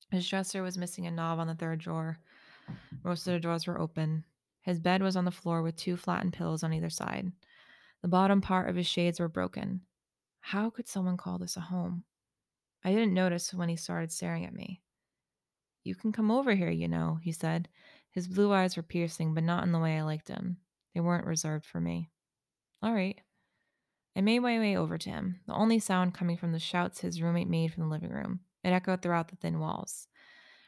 [0.10, 2.20] His dresser was missing a knob on the third drawer.
[3.04, 4.24] Most of the drawers were open.
[4.62, 7.30] His bed was on the floor with two flattened pillows on either side.
[8.02, 9.82] The bottom part of his shades were broken.
[10.40, 12.06] How could someone call this a home?
[12.86, 14.84] I didn't notice when he started staring at me.
[15.84, 17.68] You can come over here, you know, he said.
[18.12, 20.58] His blue eyes were piercing, but not in the way I liked them.
[20.94, 22.12] They weren't reserved for me.
[22.84, 23.20] All right.
[24.16, 27.24] I made my way over to him, the only sound coming from the shouts his
[27.24, 28.42] roommate made from the living room.
[28.64, 30.08] It echoed throughout the thin walls.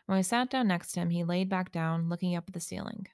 [0.07, 2.59] When I sat down next to him, he laid back down, looking up at the
[2.59, 3.07] ceiling.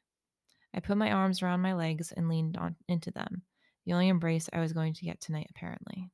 [0.73, 3.41] I put my arms around my legs and leaned on into them,
[3.85, 6.09] the only embrace I was going to get tonight, apparently.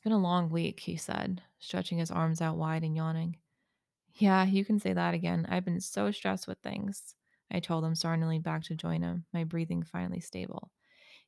[0.00, 3.38] It's been a long week, he said, stretching his arms out wide and yawning.
[4.14, 5.46] Yeah, you can say that again.
[5.48, 7.14] I've been so stressed with things.
[7.50, 10.72] I told him, starting to lean back to join him, my breathing finally stable.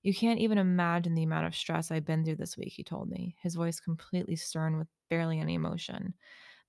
[0.02, 3.10] You can't even imagine the amount of stress I've been through this week, he told
[3.10, 6.14] me, his voice completely stern with barely any emotion.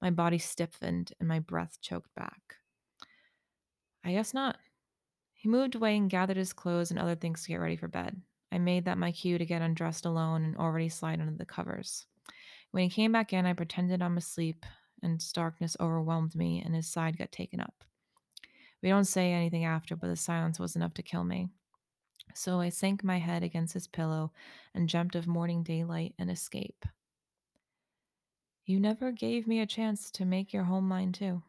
[0.02, 2.58] My body stiffened and my breath choked back.
[4.04, 4.60] I guess not.
[5.34, 8.22] He moved away and gathered his clothes and other things to get ready for bed.
[8.54, 12.06] I made that my cue to get undressed alone and already slide under the covers.
[12.70, 14.64] When he came back in, I pretended I'm asleep,
[15.02, 17.84] and darkness overwhelmed me, and his side got taken up.
[18.84, 21.50] We don't say anything after, but the silence was enough to kill me.
[22.36, 24.32] So I sank my head against his pillow
[24.76, 26.86] and dreamt of morning daylight and escape.
[28.68, 31.42] You never gave me a chance to make your home mine, too.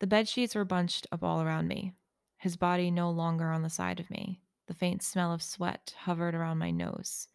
[0.00, 1.92] The bed sheets were bunched up all around me,
[2.42, 4.40] his body no longer on the side of me.
[4.66, 7.28] The faint smell of sweat hovered around my nose.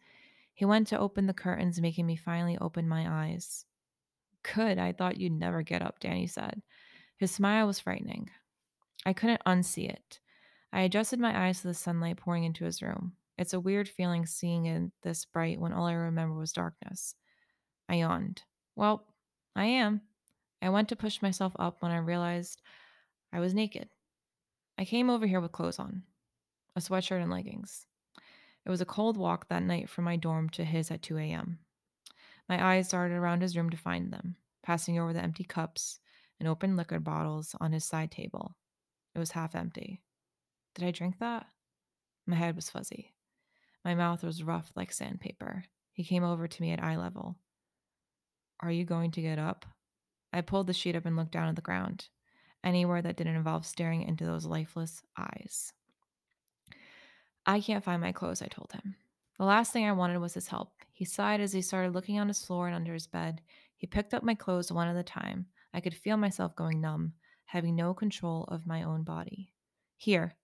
[0.52, 3.64] He went to open the curtains, making me finally open my eyes.
[4.42, 6.60] Good, I thought you'd never get up, Danny said.
[7.16, 8.28] His smile was frightening.
[9.06, 10.20] I couldn't unsee it.
[10.74, 13.14] I adjusted my eyes to the sunlight pouring into his room.
[13.38, 17.14] It's a weird feeling seeing it this bright when all I remember was darkness.
[17.88, 18.42] I yawned.
[18.76, 19.06] Well,
[19.56, 20.02] I am.
[20.60, 22.60] I went to push myself up when I realized
[23.32, 23.88] I was naked.
[24.78, 26.04] I came over here with clothes on
[26.76, 27.86] a sweatshirt and leggings.
[28.64, 31.58] It was a cold walk that night from my dorm to his at 2 a.m.
[32.48, 35.98] My eyes darted around his room to find them, passing over the empty cups
[36.38, 38.54] and open liquor bottles on his side table.
[39.16, 40.00] It was half empty.
[40.76, 41.46] Did I drink that?
[42.24, 43.14] My head was fuzzy.
[43.84, 45.64] My mouth was rough like sandpaper.
[45.92, 47.36] He came over to me at eye level.
[48.60, 49.66] Are you going to get up?
[50.32, 52.08] I pulled the sheet up and looked down at the ground,
[52.64, 55.72] anywhere that didn't involve staring into those lifeless eyes.
[57.46, 58.96] I can't find my clothes, I told him.
[59.38, 60.72] The last thing I wanted was his help.
[60.92, 63.40] He sighed as he started looking on his floor and under his bed.
[63.76, 65.46] He picked up my clothes one at a time.
[65.72, 67.12] I could feel myself going numb,
[67.46, 69.52] having no control of my own body.
[69.96, 70.34] Here.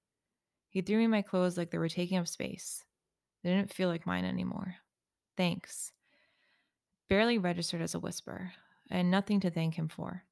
[0.69, 2.85] He threw me my clothes like they were taking up space.
[3.43, 4.77] They didn't feel like mine anymore.
[5.37, 5.93] Thanks.
[7.09, 8.53] Barely registered as a whisper.
[8.91, 10.25] I had nothing to thank him for.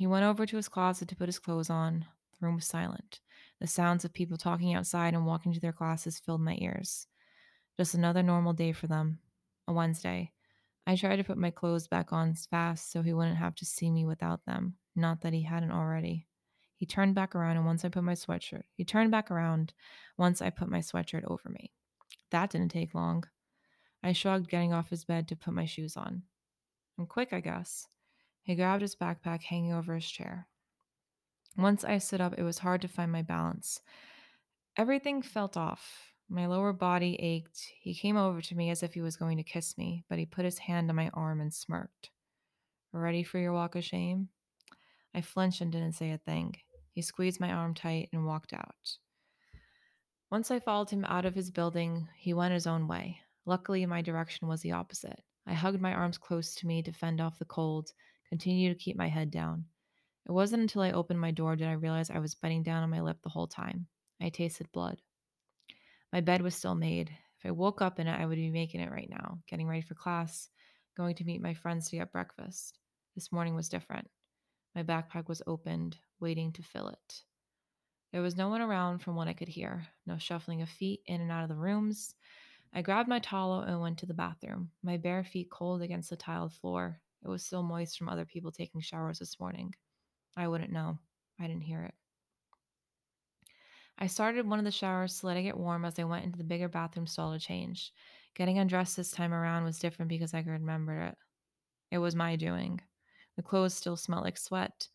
[0.00, 2.06] He went over to his closet to put his clothes on.
[2.32, 3.20] The room was silent.
[3.60, 7.06] The sounds of people talking outside and walking to their classes filled my ears.
[7.76, 9.18] Just another normal day for them.
[9.68, 10.32] A Wednesday.
[10.86, 13.90] I tried to put my clothes back on fast so he wouldn't have to see
[13.90, 14.76] me without them.
[14.96, 16.26] Not that he hadn't already.
[16.76, 19.74] He turned back around and once I put my sweatshirt, he turned back around
[20.16, 21.72] once I put my sweatshirt over me.
[22.30, 23.24] That didn't take long.
[24.02, 26.22] I shrugged, getting off his bed to put my shoes on.
[26.98, 27.86] I'm quick, I guess.
[28.42, 30.46] He grabbed his backpack hanging over his chair.
[31.56, 33.80] Once I stood up, it was hard to find my balance.
[34.76, 36.12] Everything felt off.
[36.28, 37.60] My lower body ached.
[37.80, 40.26] He came over to me as if he was going to kiss me, but he
[40.26, 42.10] put his hand on my arm and smirked.
[42.92, 44.28] Ready for your walk of shame?
[45.14, 46.56] I flinched and didn't say a thing.
[46.92, 48.96] He squeezed my arm tight and walked out.
[50.30, 53.18] Once I followed him out of his building, he went his own way.
[53.46, 55.20] Luckily, my direction was the opposite.
[55.46, 57.92] I hugged my arms close to me to fend off the cold,
[58.30, 59.66] continued to keep my head down.
[60.26, 62.90] It wasn't until I opened my door did I realize I was biting down on
[62.90, 63.86] my lip the whole time.
[64.22, 65.02] I tasted blood.
[66.12, 67.10] My bed was still made.
[67.38, 69.80] If I woke up in it, I would be making it right now, getting ready
[69.80, 70.48] for class,
[70.96, 72.78] going to meet my friends to get breakfast.
[73.14, 74.08] This morning was different.
[74.74, 77.22] My backpack was opened, waiting to fill it.
[78.12, 81.20] There was no one around from what I could hear, no shuffling of feet in
[81.20, 82.14] and out of the rooms.
[82.72, 86.16] I grabbed my towel and went to the bathroom, my bare feet cold against the
[86.16, 87.00] tiled floor.
[87.24, 89.74] It was still moist from other people taking showers this morning.
[90.36, 90.98] I wouldn't know.
[91.38, 91.94] I didn't hear it.
[93.98, 96.38] I started one of the showers to let it get warm as I went into
[96.38, 97.92] the bigger bathroom stall to change.
[98.34, 101.18] Getting undressed this time around was different because I could remember it.
[101.90, 102.80] It was my doing.
[103.36, 104.88] The clothes still smelled like sweat.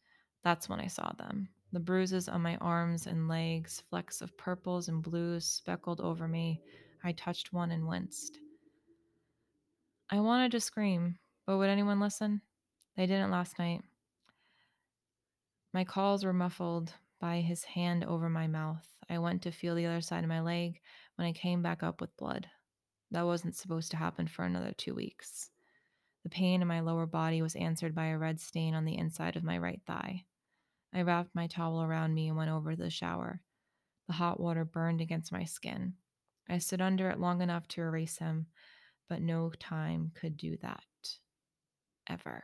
[0.44, 1.50] That's when I saw them.
[1.72, 6.62] The bruises on my arms and legs, flecks of purples and blues speckled over me.
[7.04, 8.40] I touched one and winced.
[10.10, 12.42] I wanted to scream, but would anyone listen?
[12.96, 13.82] They didn't last night.
[15.74, 18.88] My calls were muffled by his hand over my mouth.
[19.10, 20.80] I went to feel the other side of my leg
[21.16, 22.48] when I came back up with blood.
[23.12, 25.50] That wasn't supposed to happen for another two weeks.
[26.24, 29.36] The pain in my lower body was answered by a red stain on the inside
[29.36, 30.24] of my right thigh.
[30.94, 33.42] I wrapped my towel around me and went over to the shower.
[34.08, 35.94] The hot water burned against my skin.
[36.50, 38.48] I stood under it long enough to erase him,
[39.10, 40.84] but no time could do that.
[42.08, 42.44] Ever.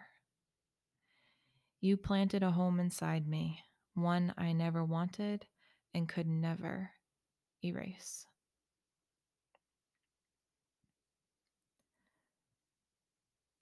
[1.80, 3.60] You planted a home inside me,
[3.94, 5.46] one I never wanted
[5.94, 6.92] and could never
[7.64, 8.26] erase.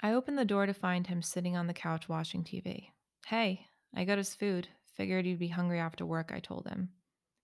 [0.01, 2.91] I opened the door to find him sitting on the couch watching TV.
[3.25, 4.69] Hey, I got his food.
[4.95, 6.89] Figured you'd be hungry after work, I told him.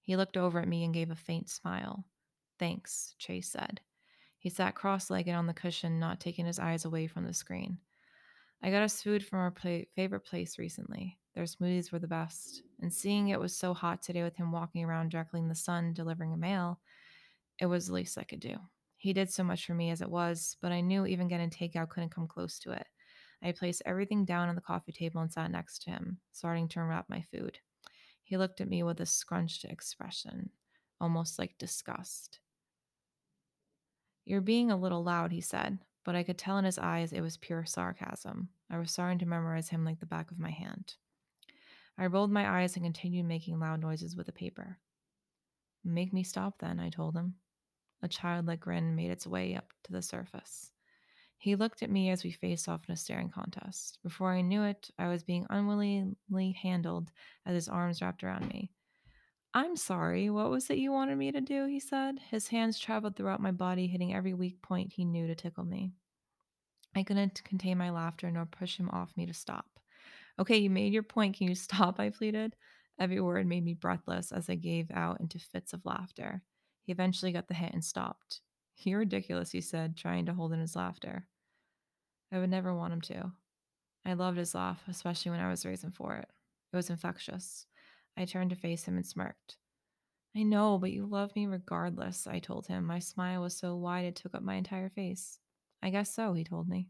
[0.01, 2.06] He looked over at me and gave a faint smile.
[2.60, 3.82] Thanks, Chase said.
[4.38, 7.80] He sat cross legged on the cushion, not taking his eyes away from the screen.
[8.66, 9.53] I got us food from our
[9.95, 11.20] favorite place recently.
[11.36, 12.63] Their smoothies were the best.
[12.82, 15.93] And seeing it was so hot today with him walking around directly in the sun
[15.93, 16.80] delivering a mail,
[17.59, 18.55] it was the least I could do.
[18.97, 21.89] He did so much for me as it was, but I knew even getting takeout
[21.89, 22.88] couldn't come close to it.
[23.43, 26.80] I placed everything down on the coffee table and sat next to him, starting to
[26.80, 27.59] unwrap my food.
[28.24, 30.49] He looked at me with a scrunched expression,
[30.99, 32.39] almost like disgust.
[34.26, 37.22] You're being a little loud, he said, but I could tell in his eyes it
[37.22, 38.49] was pure sarcasm.
[38.70, 40.93] I was starting to memorize him like the back of my hand.
[41.97, 44.78] I rolled my eyes and continued making loud noises with the paper.
[45.84, 47.36] Make me stop then, I told him.
[48.01, 50.72] A childlike grin made its way up to the surface.
[51.38, 53.99] He looked at me as we faced off in a staring contest.
[54.03, 57.12] Before I knew it, I was being unwillingly handled
[57.45, 58.72] as his arms wrapped around me.
[59.56, 61.66] I'm sorry, what was it you wanted me to do?
[61.66, 62.20] He said.
[62.30, 65.93] His hands traveled throughout my body, hitting every weak point he knew to tickle me.
[66.93, 69.66] I couldn't contain my laughter nor push him off me to stop.
[70.38, 71.38] Okay, you made your point.
[71.38, 72.01] Can you stop?
[72.01, 72.58] I pleaded.
[72.99, 76.41] Every word made me breathless as I gave out into fits of laughter.
[76.84, 78.41] He eventually got the hint and stopped.
[78.76, 81.28] You're ridiculous, he said, trying to hold in his laughter.
[82.30, 83.32] I would never want him to.
[84.06, 86.28] I loved his laugh, especially when I was raising for it.
[86.74, 87.68] It was infectious.
[88.18, 89.57] I turned to face him and smirked.
[90.36, 92.86] I know, but you love me regardless, I told him.
[92.86, 95.39] My smile was so wide it took up my entire face.
[95.82, 96.89] I guess so, he told me.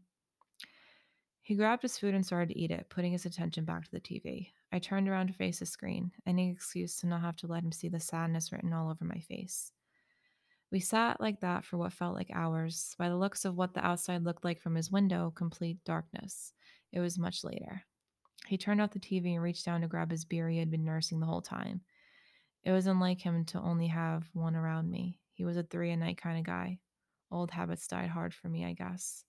[1.42, 4.00] He grabbed his food and started to eat it, putting his attention back to the
[4.00, 4.48] TV.
[4.72, 7.70] I turned around to face the screen, any excuse to not have to let him
[7.70, 9.70] see the sadness written all over my face.
[10.72, 12.96] We sat like that for what felt like hours.
[12.98, 16.52] By the looks of what the outside looked like from his window, complete darkness.
[16.92, 17.84] It was much later.
[18.46, 20.84] He turned off the TV and reached down to grab his beer he had been
[20.84, 21.80] nursing the whole time.
[22.62, 25.20] It was unlike him to only have one around me.
[25.34, 26.78] He was a three a night kind of guy.
[27.30, 29.24] Old habits died hard for me, I guess.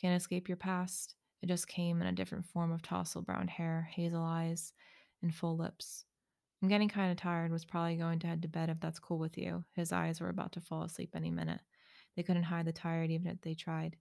[0.00, 1.14] Can't escape your past.
[1.42, 4.72] It just came in a different form of tousled brown hair, hazel eyes,
[5.22, 6.04] and full lips.
[6.62, 9.18] I'm getting kind of tired, was probably going to head to bed if that's cool
[9.18, 9.64] with you.
[9.74, 11.60] His eyes were about to fall asleep any minute.
[12.16, 13.96] They couldn't hide the tired even if they tried.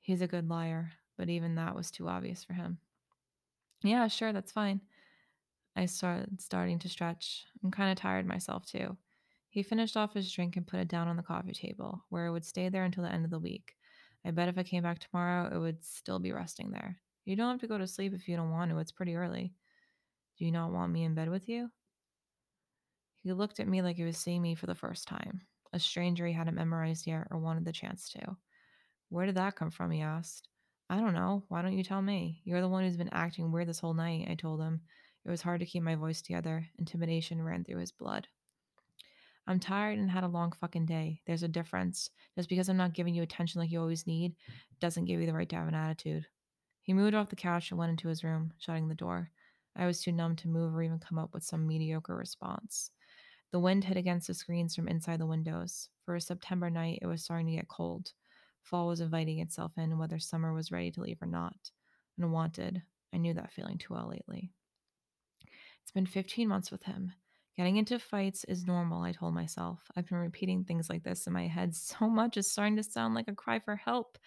[0.00, 2.78] He's a good liar, but even that was too obvious for him.
[3.84, 4.80] Yeah, sure, that's fine.
[5.76, 7.44] I started starting to stretch.
[7.62, 8.96] I'm kind of tired myself too.
[9.50, 12.32] He finished off his drink and put it down on the coffee table, where it
[12.32, 13.74] would stay there until the end of the week.
[14.24, 16.98] I bet if I came back tomorrow, it would still be resting there.
[17.26, 18.78] You don't have to go to sleep if you don't want to.
[18.78, 19.52] It's pretty early.
[20.38, 21.70] Do you not want me in bed with you?
[23.22, 26.26] He looked at me like he was seeing me for the first time, a stranger
[26.26, 28.36] he hadn't memorized yet or wanted the chance to.
[29.10, 29.90] Where did that come from?
[29.90, 30.48] he asked.
[30.90, 31.44] I don't know.
[31.48, 32.40] Why don't you tell me?
[32.44, 34.82] You're the one who's been acting weird this whole night, I told him.
[35.24, 36.66] It was hard to keep my voice together.
[36.78, 38.28] Intimidation ran through his blood.
[39.46, 41.20] I'm tired and had a long fucking day.
[41.26, 42.10] There's a difference.
[42.36, 44.34] Just because I'm not giving you attention like you always need
[44.80, 46.26] doesn't give you the right to have an attitude.
[46.82, 49.30] He moved off the couch and went into his room, shutting the door.
[49.76, 52.90] I was too numb to move or even come up with some mediocre response.
[53.52, 55.88] The wind hit against the screens from inside the windows.
[56.04, 58.12] For a September night, it was starting to get cold.
[58.64, 61.70] Fall was inviting itself in, whether summer was ready to leave or not.
[62.18, 62.82] Unwanted.
[63.12, 64.50] I knew that feeling too well lately.
[65.82, 67.12] It's been 15 months with him.
[67.56, 69.82] Getting into fights is normal, I told myself.
[69.94, 73.14] I've been repeating things like this in my head so much it's starting to sound
[73.14, 74.18] like a cry for help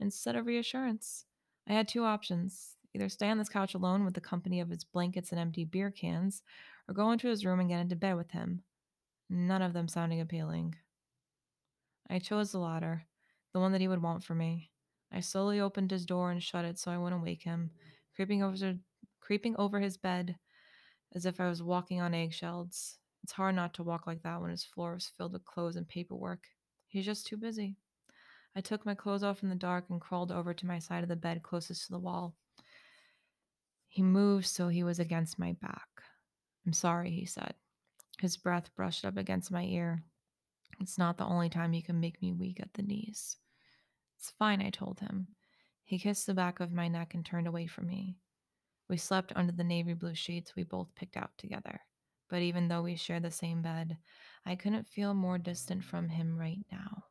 [0.00, 1.26] instead of reassurance.
[1.68, 4.84] I had two options either stay on this couch alone with the company of his
[4.84, 6.42] blankets and empty beer cans,
[6.88, 8.62] or go into his room and get into bed with him.
[9.28, 10.76] None of them sounding appealing.
[12.08, 13.06] I chose the latter,
[13.54, 14.70] the one that he would want for me.
[15.10, 17.70] I slowly opened his door and shut it so I wouldn't wake him,
[18.16, 18.74] creeping over,
[19.20, 20.36] creeping over his bed
[21.14, 22.98] as if I was walking on eggshells.
[23.22, 25.88] It's hard not to walk like that when his floor is filled with clothes and
[25.88, 26.48] paperwork.
[26.88, 27.76] He's just too busy.
[28.56, 31.08] I took my clothes off in the dark and crawled over to my side of
[31.08, 32.34] the bed closest to the wall.
[33.88, 35.88] He moved so he was against my back.
[36.66, 37.54] I'm sorry, he said.
[38.20, 40.02] His breath brushed up against my ear.
[40.80, 43.36] It's not the only time he can make me weak at the knees.
[44.16, 45.28] It's fine, I told him.
[45.84, 48.16] He kissed the back of my neck and turned away from me.
[48.88, 51.80] We slept under the navy blue sheets we both picked out together.
[52.28, 53.98] But even though we shared the same bed,
[54.46, 57.04] I couldn't feel more distant from him right now.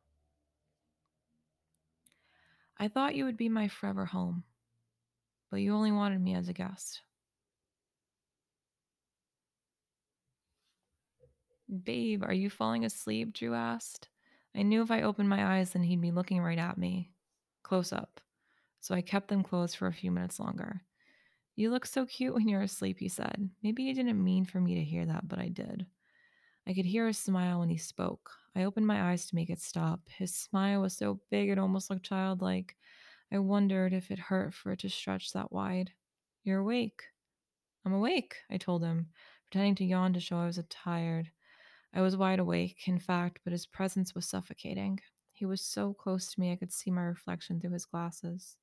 [2.78, 4.44] I thought you would be my forever home,
[5.50, 7.02] but you only wanted me as a guest.
[11.82, 13.32] Babe, are you falling asleep?
[13.32, 14.08] Drew asked.
[14.56, 17.10] I knew if I opened my eyes, then he'd be looking right at me,
[17.62, 18.20] close up.
[18.80, 20.82] So I kept them closed for a few minutes longer.
[21.56, 23.50] You look so cute when you're asleep, he said.
[23.62, 25.86] Maybe he didn't mean for me to hear that, but I did.
[26.66, 28.30] I could hear his smile when he spoke.
[28.56, 30.00] I opened my eyes to make it stop.
[30.16, 32.76] His smile was so big it almost looked childlike.
[33.32, 35.90] I wondered if it hurt for it to stretch that wide.
[36.44, 37.02] You're awake.
[37.84, 39.08] I'm awake, I told him,
[39.50, 41.30] pretending to yawn to show I was tired.
[41.94, 44.98] I was wide awake, in fact, but his presence was suffocating.
[45.32, 48.56] He was so close to me I could see my reflection through his glasses.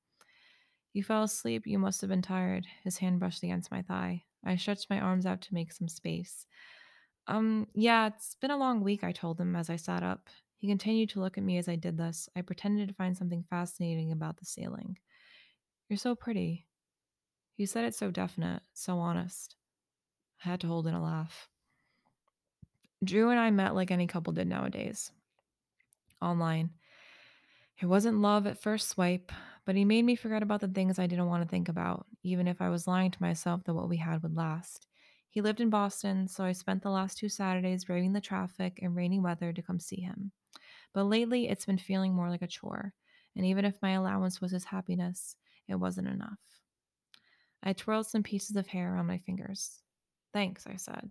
[0.94, 1.66] You fell asleep.
[1.66, 2.68] You must have been tired.
[2.84, 4.24] His hand brushed against my thigh.
[4.44, 6.46] I stretched my arms out to make some space.
[7.28, 10.28] Um, yeah, it's been a long week, I told him as I sat up.
[10.58, 12.28] He continued to look at me as I did this.
[12.36, 14.98] I pretended to find something fascinating about the ceiling.
[15.88, 16.68] You're so pretty.
[17.56, 19.56] He said it so definite, so honest.
[20.44, 21.51] I had to hold in a laugh.
[23.04, 25.12] Drew and I met like any couple did nowadays
[26.22, 26.70] online.
[27.82, 29.32] It wasn't love at first swipe,
[29.66, 32.48] but he made me forget about the things I didn't want to think about, even
[32.48, 34.86] if I was lying to myself that what we had would last.
[35.30, 38.96] He lived in Boston, so I spent the last two Saturdays braving the traffic and
[38.96, 40.32] rainy weather to come see him.
[40.94, 42.94] But lately, it's been feeling more like a chore,
[43.36, 45.36] and even if my allowance was his happiness,
[45.68, 46.40] it wasn't enough.
[47.64, 49.82] I twirled some pieces of hair around my fingers.
[50.34, 51.10] Thanks, I said.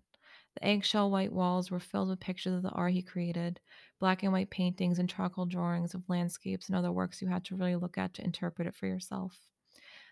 [0.61, 3.61] The eggshell white walls were filled with pictures of the art he created,
[3.99, 7.57] black and white paintings and charcoal drawings of landscapes and other works you had to
[7.57, 9.39] really look at to interpret it for yourself.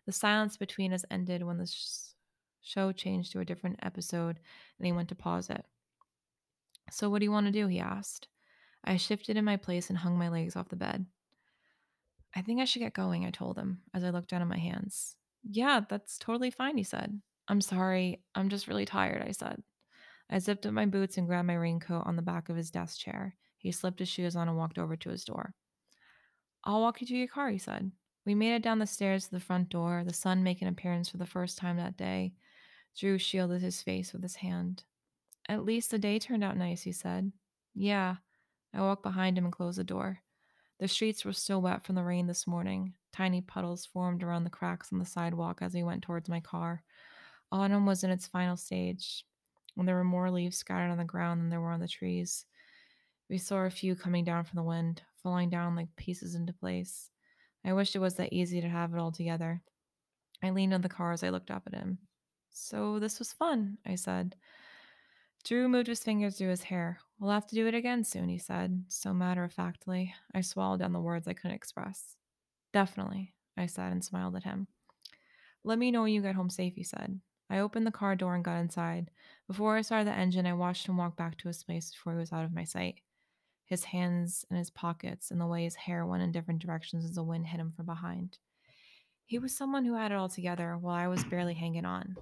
[0.06, 2.14] The silence between us ended when the sh-
[2.62, 4.38] show changed to a different episode
[4.78, 5.66] and he went to pause it.
[6.90, 7.66] So, what do you want to do?
[7.66, 8.28] he asked.
[8.82, 11.04] I shifted in my place and hung my legs off the bed.
[12.34, 14.58] I think I should get going, I told him as I looked down at my
[14.58, 15.16] hands.
[15.42, 17.20] Yeah, that's totally fine, he said.
[17.48, 19.62] I'm sorry, I'm just really tired, I said.
[20.30, 22.98] I zipped up my boots and grabbed my raincoat on the back of his desk
[22.98, 23.36] chair.
[23.56, 25.54] He slipped his shoes on and walked over to his door.
[26.64, 27.90] I'll walk you to your car, he said.
[28.26, 31.08] We made it down the stairs to the front door, the sun making an appearance
[31.08, 32.34] for the first time that day.
[32.96, 34.84] Drew shielded his face with his hand.
[35.48, 37.32] At least the day turned out nice, he said.
[37.74, 38.16] Yeah.
[38.74, 40.20] I walked behind him and closed the door.
[40.78, 42.92] The streets were still wet from the rain this morning.
[43.12, 46.82] Tiny puddles formed around the cracks on the sidewalk as we went towards my car.
[47.50, 49.24] Autumn was in its final stage
[49.74, 52.44] when there were more leaves scattered on the ground than there were on the trees.
[53.28, 57.10] We saw a few coming down from the wind, falling down like pieces into place.
[57.64, 59.62] I wished it was that easy to have it all together.
[60.42, 61.98] I leaned on the car as I looked up at him.
[62.50, 64.36] So this was fun, I said.
[65.44, 67.00] Drew moved his fingers through his hair.
[67.18, 70.14] We'll have to do it again soon, he said, so matter of factly.
[70.34, 72.16] I swallowed down the words I couldn't express.
[72.72, 74.68] Definitely, I said and smiled at him.
[75.64, 77.20] Let me know when you get home safe, he said.
[77.50, 79.10] I opened the car door and got inside.
[79.46, 82.18] Before I started the engine, I watched him walk back to his place before he
[82.18, 83.00] was out of my sight.
[83.64, 87.14] His hands in his pockets and the way his hair went in different directions as
[87.14, 88.38] the wind hit him from behind.
[89.24, 92.16] He was someone who had it all together while I was barely hanging on.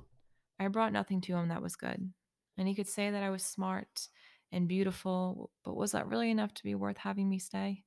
[0.58, 2.12] I brought nothing to him that was good.
[2.58, 4.08] And he could say that I was smart
[4.50, 7.84] and beautiful, but was that really enough to be worth having me stay?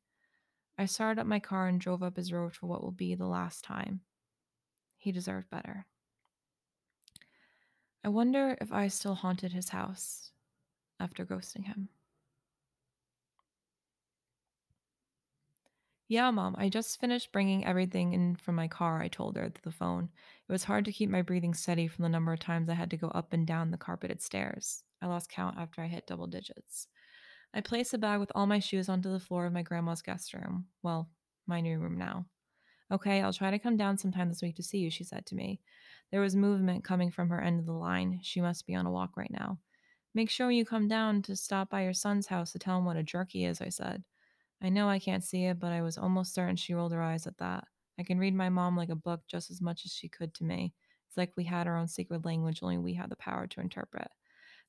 [0.77, 3.27] I started up my car and drove up his road for what will be the
[3.27, 4.01] last time.
[4.97, 5.85] He deserved better.
[8.04, 10.32] I wonder if I still haunted his house
[11.00, 11.89] after ghosting him.
[16.10, 19.62] Yeah, mom, I just finished bringing everything in from my car, I told her through
[19.64, 20.10] the phone.
[20.47, 22.89] It was hard to keep my breathing steady from the number of times I had
[22.91, 24.84] to go up and down the carpeted stairs.
[25.02, 26.88] I lost count after I hit double digits.
[27.54, 30.34] I placed a bag with all my shoes onto the floor of my grandma's guest
[30.34, 30.66] room.
[30.82, 31.10] Well,
[31.45, 32.26] my new room now.
[32.91, 35.36] Okay, I'll try to come down sometime this week to see you, she said to
[35.36, 35.60] me.
[36.12, 38.20] There was movement coming from her end of the line.
[38.24, 39.60] She must be on a walk right now.
[40.16, 42.97] Make sure you come down to stop by your son's house to tell him what
[42.97, 44.03] a jerk he is, I said.
[44.62, 47.28] I know I can't see it, but I was almost certain she rolled her eyes
[47.28, 47.66] at that.
[47.99, 50.43] I can read my mom like a book just as much as she could to
[50.43, 50.74] me.
[51.07, 54.10] It's like we had our own secret language, only we had the power to interpret.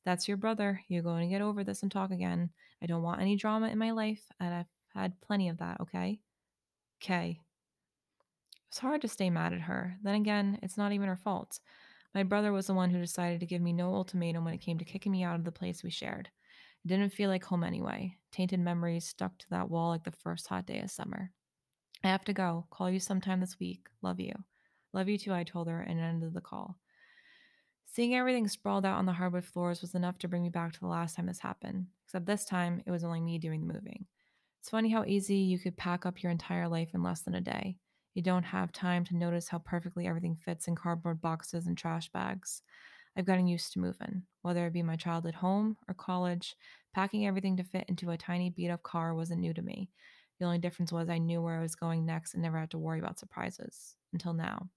[0.04, 0.80] That's your brother.
[0.88, 2.50] You're going to get over this and talk again.
[2.82, 6.20] I don't want any drama in my life, and I've had plenty of that, okay?
[7.02, 7.40] Okay.
[8.70, 9.96] It was hard to stay mad at her.
[10.00, 11.58] Then again, it's not even her fault.
[12.14, 14.78] My brother was the one who decided to give me no ultimatum when it came
[14.78, 16.28] to kicking me out of the place we shared.
[16.84, 18.16] It didn't feel like home anyway.
[18.30, 21.32] Tainted memories stuck to that wall like the first hot day of summer.
[22.04, 22.68] I have to go.
[22.70, 23.88] Call you sometime this week.
[24.02, 24.32] Love you.
[24.92, 26.78] Love you too, I told her and ended the call.
[27.86, 30.80] Seeing everything sprawled out on the hardwood floors was enough to bring me back to
[30.80, 34.06] the last time this happened, except this time it was only me doing the moving.
[34.60, 37.40] It's funny how easy you could pack up your entire life in less than a
[37.40, 37.78] day.
[38.20, 42.10] You don't have time to notice how perfectly everything fits in cardboard boxes and trash
[42.10, 42.60] bags.
[43.16, 46.54] I've gotten used to moving, whether it be my childhood home or college.
[46.92, 49.88] Packing everything to fit into a tiny beat up car wasn't new to me.
[50.38, 52.78] The only difference was I knew where I was going next and never had to
[52.78, 53.96] worry about surprises.
[54.12, 54.68] Until now.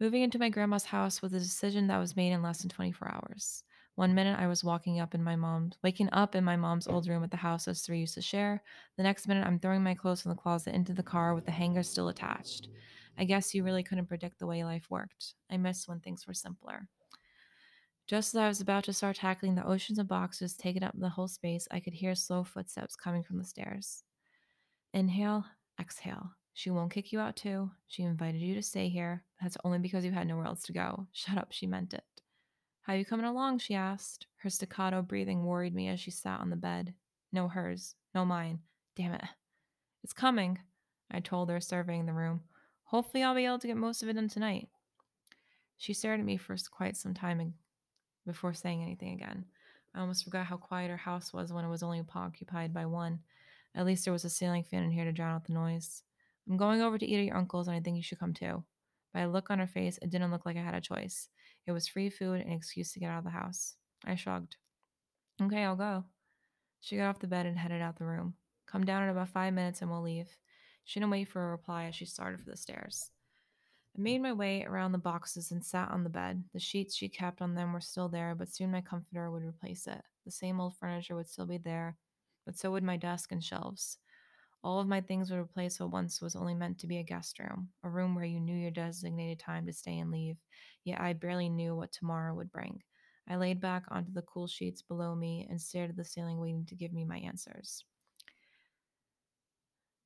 [0.00, 3.08] Moving into my grandma's house was a decision that was made in less than 24
[3.08, 3.62] hours.
[3.96, 7.08] One minute I was walking up in my mom's waking up in my mom's old
[7.08, 8.62] room at the house us three used to share.
[8.98, 11.50] The next minute I'm throwing my clothes from the closet into the car with the
[11.50, 12.68] hanger still attached.
[13.16, 15.34] I guess you really couldn't predict the way life worked.
[15.50, 16.88] I miss when things were simpler.
[18.06, 21.08] Just as I was about to start tackling the oceans of boxes taking up the
[21.08, 24.04] whole space, I could hear slow footsteps coming from the stairs.
[24.92, 25.46] Inhale,
[25.80, 26.32] exhale.
[26.52, 27.70] She won't kick you out, too.
[27.88, 29.24] She invited you to stay here.
[29.42, 31.06] That's only because you had nowhere else to go.
[31.12, 32.04] Shut up, she meant it.
[32.86, 33.58] How you coming along?
[33.58, 34.26] she asked.
[34.36, 36.94] Her staccato breathing worried me as she sat on the bed.
[37.32, 38.60] No hers, no mine.
[38.94, 39.24] Damn it.
[40.04, 40.60] It's coming,
[41.10, 42.42] I told her, surveying the room.
[42.84, 44.68] Hopefully, I'll be able to get most of it done tonight.
[45.76, 47.54] She stared at me for quite some time
[48.24, 49.46] before saying anything again.
[49.92, 53.18] I almost forgot how quiet her house was when it was only occupied by one.
[53.74, 56.04] At least there was a ceiling fan in here to drown out the noise.
[56.48, 58.62] I'm going over to eat at your uncle's, and I think you should come too.
[59.12, 61.28] By a look on her face, it didn't look like I had a choice.
[61.66, 63.74] It was free food and an excuse to get out of the house.
[64.04, 64.56] I shrugged.
[65.42, 66.04] Okay, I'll go.
[66.80, 68.34] She got off the bed and headed out the room.
[68.66, 70.28] Come down in about five minutes and we'll leave.
[70.84, 73.10] She didn't wait for a reply as she started for the stairs.
[73.96, 76.44] I made my way around the boxes and sat on the bed.
[76.52, 79.86] The sheets she kept on them were still there, but soon my comforter would replace
[79.86, 80.02] it.
[80.24, 81.96] The same old furniture would still be there,
[82.44, 83.98] but so would my desk and shelves.
[84.64, 87.38] All of my things would replace what once was only meant to be a guest
[87.38, 90.36] room, a room where you knew your designated time to stay and leave,
[90.84, 92.82] yet I barely knew what tomorrow would bring.
[93.28, 96.64] I laid back onto the cool sheets below me and stared at the ceiling, waiting
[96.66, 97.84] to give me my answers.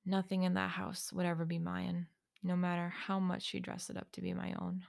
[0.05, 2.07] Nothing in that house would ever be mine,
[2.43, 4.83] no matter how much she dressed it up to be my own.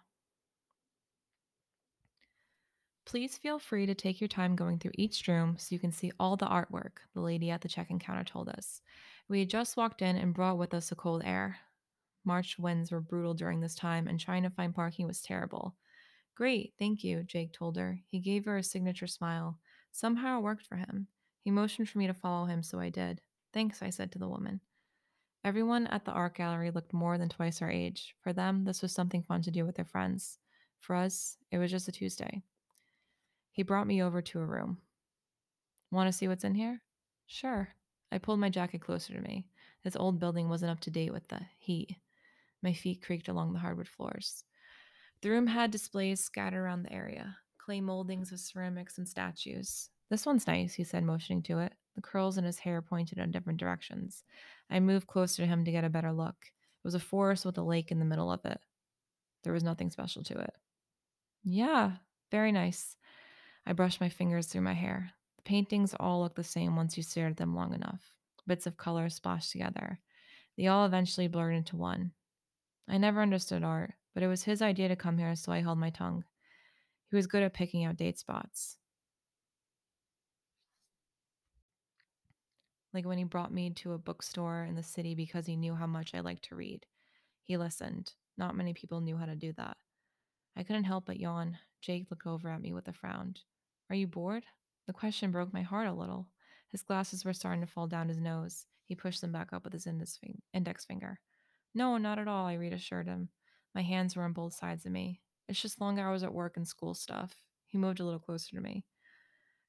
[3.05, 6.11] Please feel free to take your time going through each room so you can see
[6.19, 8.81] all the artwork, the lady at the check in counter told us.
[9.27, 11.57] We had just walked in and brought with us a cold air.
[12.23, 15.75] March winds were brutal during this time, and trying to find parking was terrible.
[16.35, 17.99] Great, thank you, Jake told her.
[18.09, 19.59] He gave her a signature smile.
[19.91, 21.07] Somehow it worked for him.
[21.43, 23.21] He motioned for me to follow him, so I did.
[23.51, 24.61] Thanks, I said to the woman.
[25.43, 28.15] Everyone at the art gallery looked more than twice our age.
[28.21, 30.37] For them, this was something fun to do with their friends.
[30.79, 32.43] For us, it was just a Tuesday.
[33.51, 34.77] He brought me over to a room.
[35.91, 36.81] Want to see what's in here?
[37.27, 37.69] Sure.
[38.11, 39.45] I pulled my jacket closer to me.
[39.83, 41.95] This old building wasn't up to date with the heat.
[42.61, 44.43] My feet creaked along the hardwood floors.
[45.21, 49.89] The room had displays scattered around the area clay moldings of ceramics and statues.
[50.09, 51.73] This one's nice, he said, motioning to it.
[51.95, 54.23] The curls in his hair pointed in different directions.
[54.69, 56.35] I moved closer to him to get a better look.
[56.41, 58.59] It was a forest with a lake in the middle of it.
[59.43, 60.53] There was nothing special to it.
[61.43, 61.91] Yeah,
[62.31, 62.95] very nice.
[63.66, 65.12] I brushed my fingers through my hair.
[65.38, 68.01] The paintings all look the same once you stare at them long enough.
[68.47, 69.99] Bits of color splashed together.
[70.57, 72.12] They all eventually blurred into one.
[72.88, 75.78] I never understood art, but it was his idea to come here, so I held
[75.78, 76.24] my tongue.
[77.09, 78.78] He was good at picking out date spots.
[82.93, 85.88] Like when he brought me to a bookstore in the city because he knew how
[85.88, 86.86] much I liked to read.
[87.43, 88.14] He listened.
[88.38, 89.78] Not many people knew how to do that.
[90.57, 91.57] I couldn't help but yawn.
[91.82, 93.36] Jake looked over at me with a frown.
[93.91, 94.45] Are you bored?
[94.87, 96.29] The question broke my heart a little.
[96.71, 98.65] His glasses were starting to fall down his nose.
[98.85, 101.19] He pushed them back up with his index finger.
[101.75, 103.27] No, not at all, I reassured him.
[103.75, 105.19] My hands were on both sides of me.
[105.49, 107.33] It's just long hours at work and school stuff.
[107.67, 108.85] He moved a little closer to me.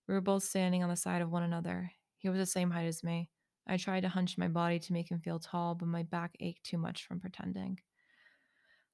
[0.07, 1.91] We were both standing on the side of one another.
[2.19, 3.29] He was the same height as me.
[3.67, 6.63] I tried to hunch my body to make him feel tall, but my back ached
[6.63, 7.81] too much from pretending.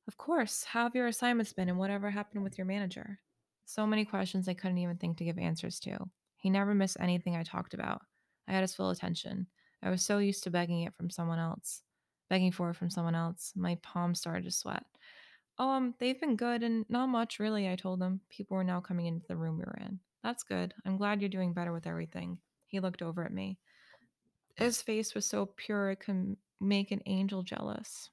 [0.06, 0.64] Of course.
[0.64, 3.20] How have your assignments been and whatever happened with your manager?
[3.68, 5.98] So many questions I couldn't even think to give answers to.
[6.38, 8.00] He never missed anything I talked about.
[8.48, 9.46] I had his full attention.
[9.82, 11.82] I was so used to begging it from someone else.
[12.30, 13.52] Begging for it from someone else.
[13.54, 14.84] My palms started to sweat.
[15.58, 18.22] Oh, um, they've been good and not much really, I told him.
[18.30, 20.00] People were now coming into the room we were in.
[20.24, 20.72] That's good.
[20.86, 22.38] I'm glad you're doing better with everything.
[22.68, 23.58] He looked over at me.
[24.56, 28.08] His face was so pure it could make an angel jealous.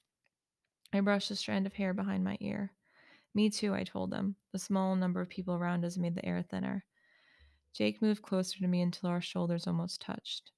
[0.91, 2.74] I brushed a strand of hair behind my ear.
[3.36, 4.36] Me too, I told him.
[4.52, 6.86] The small number of people around us made the air thinner.
[7.74, 10.52] Jake moved closer to me until our shoulders almost touched.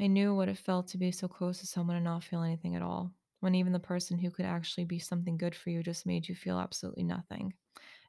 [0.00, 2.74] I knew what it felt to be so close to someone and not feel anything
[2.74, 6.06] at all, when even the person who could actually be something good for you just
[6.06, 7.54] made you feel absolutely nothing.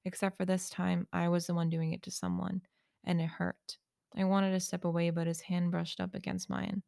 [0.06, 2.64] Except for this time, I was the one doing it to someone,
[3.04, 3.78] and it hurt.
[4.16, 6.84] I wanted to step away, but his hand brushed up against mine.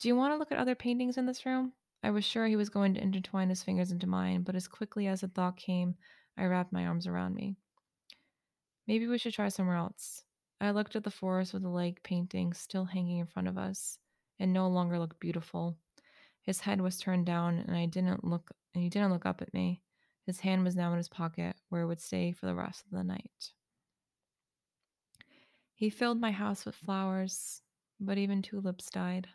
[0.00, 1.72] Do you want to look at other paintings in this room?
[2.02, 5.06] I was sure he was going to intertwine his fingers into mine, but as quickly
[5.06, 5.96] as the thought came,
[6.36, 7.56] I wrapped my arms around me.
[8.86, 10.24] Maybe we should try somewhere else.
[10.60, 13.98] I looked at the forest with the lake painting still hanging in front of us.
[14.38, 15.76] It no longer looked beautiful.
[16.42, 18.50] His head was turned down, and I didn't look.
[18.74, 19.82] And he didn't look up at me.
[20.26, 22.96] His hand was now in his pocket, where it would stay for the rest of
[22.96, 23.52] the night.
[25.74, 27.62] He filled my house with flowers,
[28.00, 29.28] but even tulips died.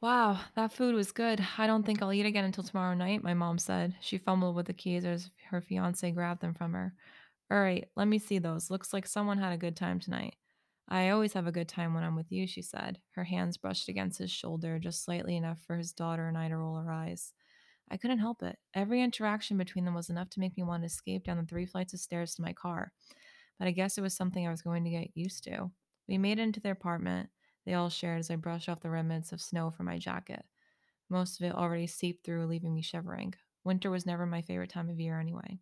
[0.00, 1.44] Wow, that food was good.
[1.56, 3.96] I don't think I'll eat again until tomorrow night, my mom said.
[4.00, 6.94] She fumbled with the keys as her fiance grabbed them from her.
[7.50, 8.70] All right, let me see those.
[8.70, 10.36] Looks like someone had a good time tonight.
[10.88, 12.98] I always have a good time when I'm with you, she said.
[13.12, 16.56] Her hands brushed against his shoulder just slightly enough for his daughter and I to
[16.56, 17.32] roll our eyes.
[17.90, 18.58] I couldn't help it.
[18.74, 21.66] Every interaction between them was enough to make me want to escape down the three
[21.66, 22.92] flights of stairs to my car.
[23.58, 25.70] But I guess it was something I was going to get used to.
[26.08, 27.30] We made it into their apartment
[27.64, 30.44] they all shared as I brushed off the remnants of snow from my jacket.
[31.08, 33.34] Most of it already seeped through, leaving me shivering.
[33.64, 35.58] Winter was never my favorite time of year anyway.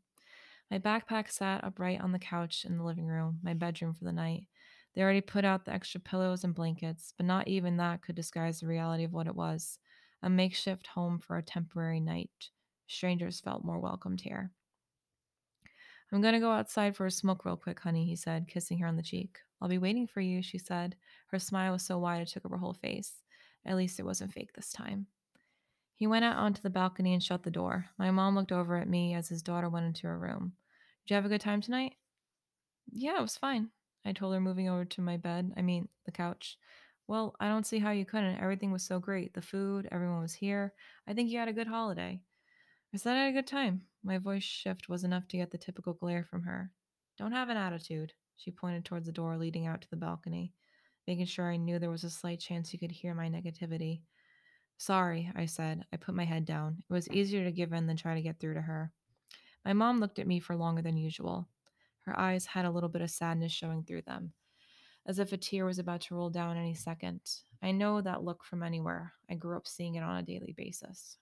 [0.70, 4.12] My backpack sat upright on the couch in the living room, my bedroom for the
[4.12, 4.46] night.
[4.94, 8.61] They already put out the extra pillows and blankets, but not even that could disguise
[8.61, 9.78] the reality of what it was
[10.22, 12.30] a makeshift home for a temporary night.
[12.86, 14.53] Strangers felt more welcomed here.
[16.12, 18.86] I'm going to go outside for a smoke real quick, honey, he said, kissing her
[18.86, 19.38] on the cheek.
[19.62, 20.96] I'll be waiting for you, she said.
[21.28, 23.22] Her smile was so wide it took over her whole face.
[23.64, 25.06] At least it wasn't fake this time.
[25.94, 27.86] He went out onto the balcony and shut the door.
[27.96, 30.54] My mom looked over at me as his daughter went into her room.
[31.06, 31.94] Did you have a good time tonight?
[32.90, 33.68] Yeah, it was fine.
[34.04, 35.52] I told her, moving over to my bed.
[35.56, 36.58] I mean, the couch.
[37.06, 38.40] Well, I don't see how you couldn't.
[38.40, 39.32] Everything was so great.
[39.32, 40.74] The food, everyone was here.
[41.06, 42.20] I think you had a good holiday.
[42.92, 43.82] I said I had a good time.
[44.02, 46.72] My voice shift was enough to get the typical glare from her.
[47.16, 48.12] Don't have an attitude.
[48.37, 50.53] She pointed towards the door leading out to the balcony,
[51.07, 54.01] making sure I knew there was a slight chance you could hear my negativity.
[54.78, 55.85] Sorry, I said.
[55.93, 56.83] I put my head down.
[56.89, 58.91] It was easier to give in than try to get through to her.
[59.64, 61.49] My mom looked at me for longer than usual.
[62.03, 64.33] Her eyes had a little bit of sadness showing through them,
[65.07, 67.20] as if a tear was about to roll down any second.
[67.62, 69.12] I know that look from anywhere.
[69.30, 71.16] I grew up seeing it on a daily basis.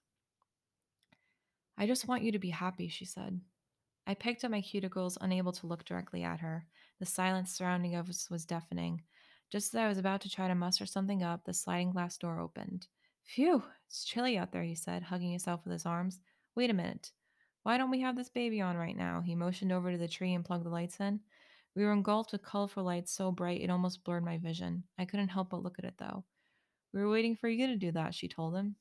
[1.77, 3.39] I just want you to be happy, she said.
[4.07, 6.65] I picked up my cuticles, unable to look directly at her.
[6.99, 9.01] The silence surrounding us was deafening.
[9.51, 12.39] Just as I was about to try to muster something up, the sliding glass door
[12.39, 12.87] opened.
[13.23, 16.19] Phew, it's chilly out there, he said, hugging himself with his arms.
[16.55, 17.11] Wait a minute.
[17.63, 19.21] Why don't we have this baby on right now?
[19.21, 21.19] He motioned over to the tree and plugged the lights in.
[21.75, 24.83] We were engulfed with colorful lights so bright it almost blurred my vision.
[24.97, 26.25] I couldn't help but look at it, though.
[26.93, 28.75] We were waiting for you to do that, she told him.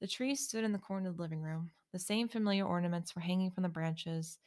[0.00, 1.70] The tree stood in the corner of the living room.
[1.92, 4.38] The same familiar ornaments were hanging from the branches.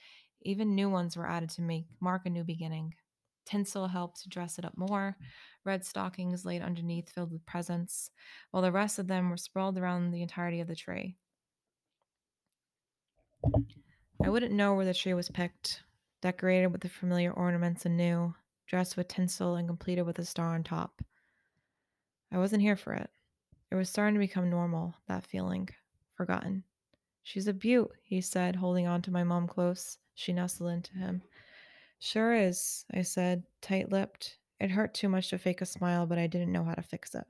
[0.41, 2.95] Even new ones were added to make mark a new beginning.
[3.45, 5.15] Tinsel helped to dress it up more.
[5.19, 5.25] Hmm.
[5.63, 8.11] Red stockings laid underneath filled with presents,
[8.51, 11.17] while the rest of them were sprawled around the entirety of the tree.
[14.23, 15.83] I wouldn't know where the tree was picked,
[16.21, 18.33] decorated with the familiar ornaments and new,
[18.67, 21.01] dressed with tinsel and completed with a star on top.
[22.31, 23.09] I wasn't here for it.
[23.71, 25.69] It was starting to become normal, that feeling.
[26.15, 26.63] Forgotten.
[27.25, 29.97] She's a beaut, he said, holding on to my mom close.
[30.13, 31.23] She nestled into him.
[31.97, 34.37] Sure is, I said, tight lipped.
[34.59, 37.15] It hurt too much to fake a smile, but I didn't know how to fix
[37.15, 37.25] it.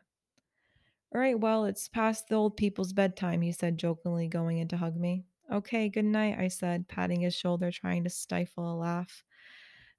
[1.14, 4.78] All right, well, it's past the old people's bedtime, he said jokingly, going in to
[4.78, 5.24] hug me.
[5.50, 9.24] Okay, good night, I said, patting his shoulder, trying to stifle a laugh.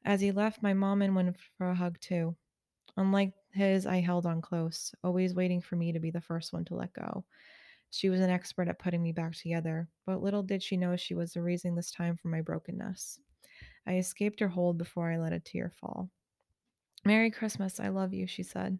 [0.04, 2.36] As he left, my mom and went for a hug too.
[2.98, 6.66] Unlike his, I held on close, always waiting for me to be the first one
[6.66, 7.24] to let go.
[7.90, 11.14] She was an expert at putting me back together, but little did she know she
[11.14, 13.20] was the reason this time for my brokenness.
[13.86, 16.10] I escaped her hold before I let a tear fall.
[17.04, 18.78] Merry Christmas, I love you, she said.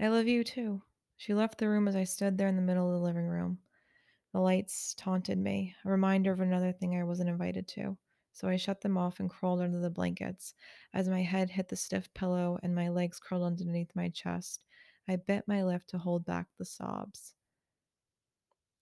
[0.00, 0.82] I love you too.
[1.16, 3.58] She left the room as I stood there in the middle of the living room.
[4.32, 7.98] The lights taunted me, a reminder of another thing I wasn't invited to.
[8.32, 10.54] So I shut them off and crawled under the blankets.
[10.94, 14.64] As my head hit the stiff pillow and my legs curled underneath my chest,
[15.06, 17.34] I bit my lip to hold back the sobs.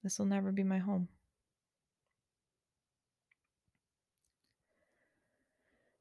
[0.03, 1.09] This will never be my home.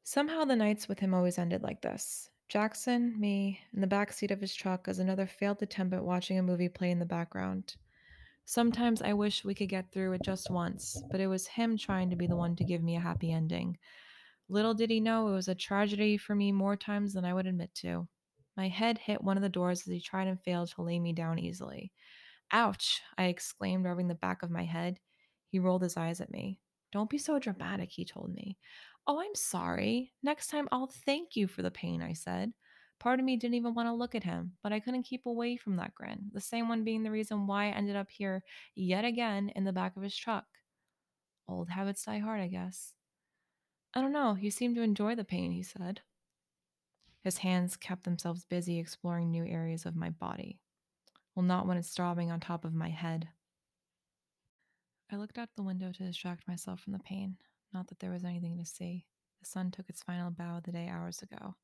[0.04, 2.30] Somehow the nights with him always ended like this.
[2.48, 6.40] Jackson, me, in the back seat of his truck as another failed attempt at watching
[6.40, 7.76] a movie play in the background.
[8.46, 12.10] Sometimes I wish we could get through it just once, but it was him trying
[12.10, 13.78] to be the one to give me a happy ending.
[14.48, 17.46] Little did he know it was a tragedy for me more times than I would
[17.46, 18.08] admit to.
[18.58, 21.14] My head hit one of the doors as he tried and failed to lay me
[21.14, 21.92] down easily.
[22.52, 23.02] Ouch!
[23.18, 25.00] I exclaimed, rubbing the back of my head.
[25.48, 26.60] He rolled his eyes at me.
[26.92, 28.58] Don't be so dramatic, he told me.
[29.06, 30.14] Oh, I'm sorry.
[30.24, 32.54] Next time I'll thank you for the pain, I said.
[33.00, 35.56] Part of me didn't even want to look at him, but I couldn't keep away
[35.56, 38.44] from that grin, the same one being the reason why I ended up here
[38.76, 40.46] yet again in the back of his truck.
[41.48, 42.94] Old habits die hard, I guess.
[43.94, 46.02] I don't know, you seem to enjoy the pain, he said.
[47.22, 50.60] His hands kept themselves busy exploring new areas of my body.
[51.40, 53.30] Well, not when it's throbbing on top of my head.
[55.10, 57.38] I looked out the window to distract myself from the pain.
[57.74, 59.06] Not that there was anything to see.
[59.40, 61.56] The sun took its final bow the day hours ago.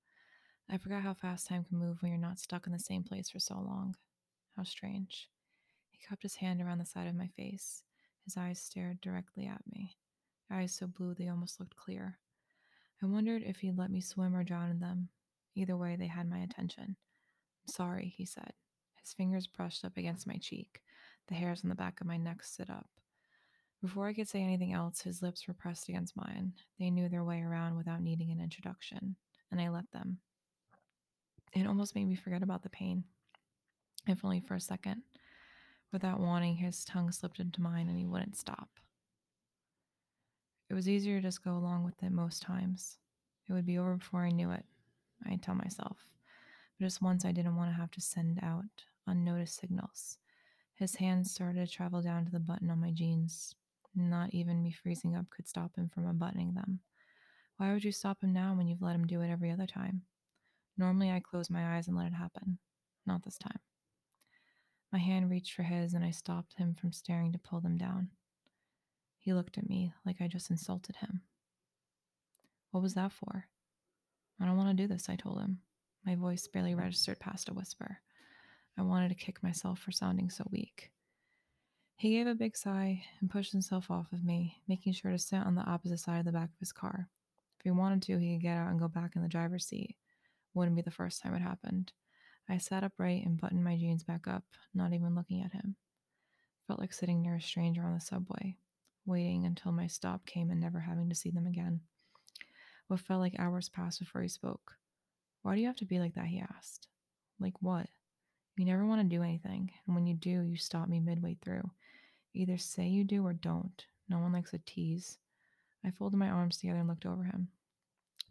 [0.70, 3.30] I forgot how fast time can move when you're not stuck in the same place
[3.30, 3.98] for so long.
[4.56, 5.28] How strange.
[5.92, 7.84] He cupped his hand around the side of my face.
[8.24, 9.98] His eyes stared directly at me,
[10.50, 12.18] eyes so blue they almost looked clear.
[13.04, 15.10] I wondered if he'd let me swim or drown in them.
[15.54, 16.96] Either way, they had my attention.
[17.68, 18.54] I'm sorry, he said.
[19.06, 20.82] His fingers brushed up against my cheek.
[21.28, 22.90] The hairs on the back of my neck stood up.
[23.80, 26.54] Before I could say anything else, his lips were pressed against mine.
[26.80, 29.16] They knew their way around without needing an introduction,
[29.52, 30.18] and I let them.
[31.54, 33.04] It almost made me forget about the pain,
[34.08, 35.04] if only for a second.
[35.94, 38.70] Without wanting, his tongue slipped into mine and he wouldn't stop.
[40.68, 42.98] It was easier to just go along with it most times.
[43.48, 44.66] It would be over before I knew it,
[45.28, 46.08] I'd tell myself.
[46.80, 48.66] But just once I didn't want to have to send out
[49.08, 50.18] unnoticed signals.
[50.76, 53.56] His hands started to travel down to the button on my jeans.
[53.96, 56.82] Not even me freezing up could stop him from unbuttoning them.
[57.58, 60.02] Why would you stop him now when you've let him do it every other time?
[60.78, 62.58] Normally, I close my eyes and let it happen.
[63.06, 63.60] Not this time.
[64.92, 68.10] My hand reached for his, and I stopped him from staring to pull them down.
[69.18, 71.22] He looked at me like I just insulted him.
[72.72, 73.46] What was that for?
[74.40, 75.60] I don't want to do this, I told him.
[76.06, 78.00] My voice barely registered past a whisper.
[78.78, 80.92] I wanted to kick myself for sounding so weak.
[81.98, 85.40] He gave a big sigh and pushed himself off of me, making sure to sit
[85.40, 87.10] on the opposite side of the back of his car.
[87.60, 89.96] If he wanted to, he could get out and go back in the driver's seat.
[90.54, 91.94] Wouldn't be the first time it happened.
[92.50, 95.78] I sat upright and buttoned my jeans back up, not even looking at him.
[96.68, 98.58] Felt like sitting near a stranger on the subway,
[99.06, 101.80] waiting until my stop came and never having to see them again.
[102.88, 104.74] What felt like hours passed before he spoke.
[105.42, 106.26] Why do you have to be like that?
[106.26, 106.88] He asked.
[107.40, 107.88] Like what?
[108.58, 111.70] You never want to do anything, and when you do, you stop me midway through.
[112.34, 113.86] Either say you do or don't.
[114.08, 115.18] No one likes a tease.
[115.84, 117.50] I folded my arms together and looked over him.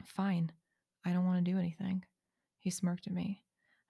[0.04, 0.52] Fine.
[1.04, 2.04] I don't want to do anything.
[2.58, 3.42] He smirked at me.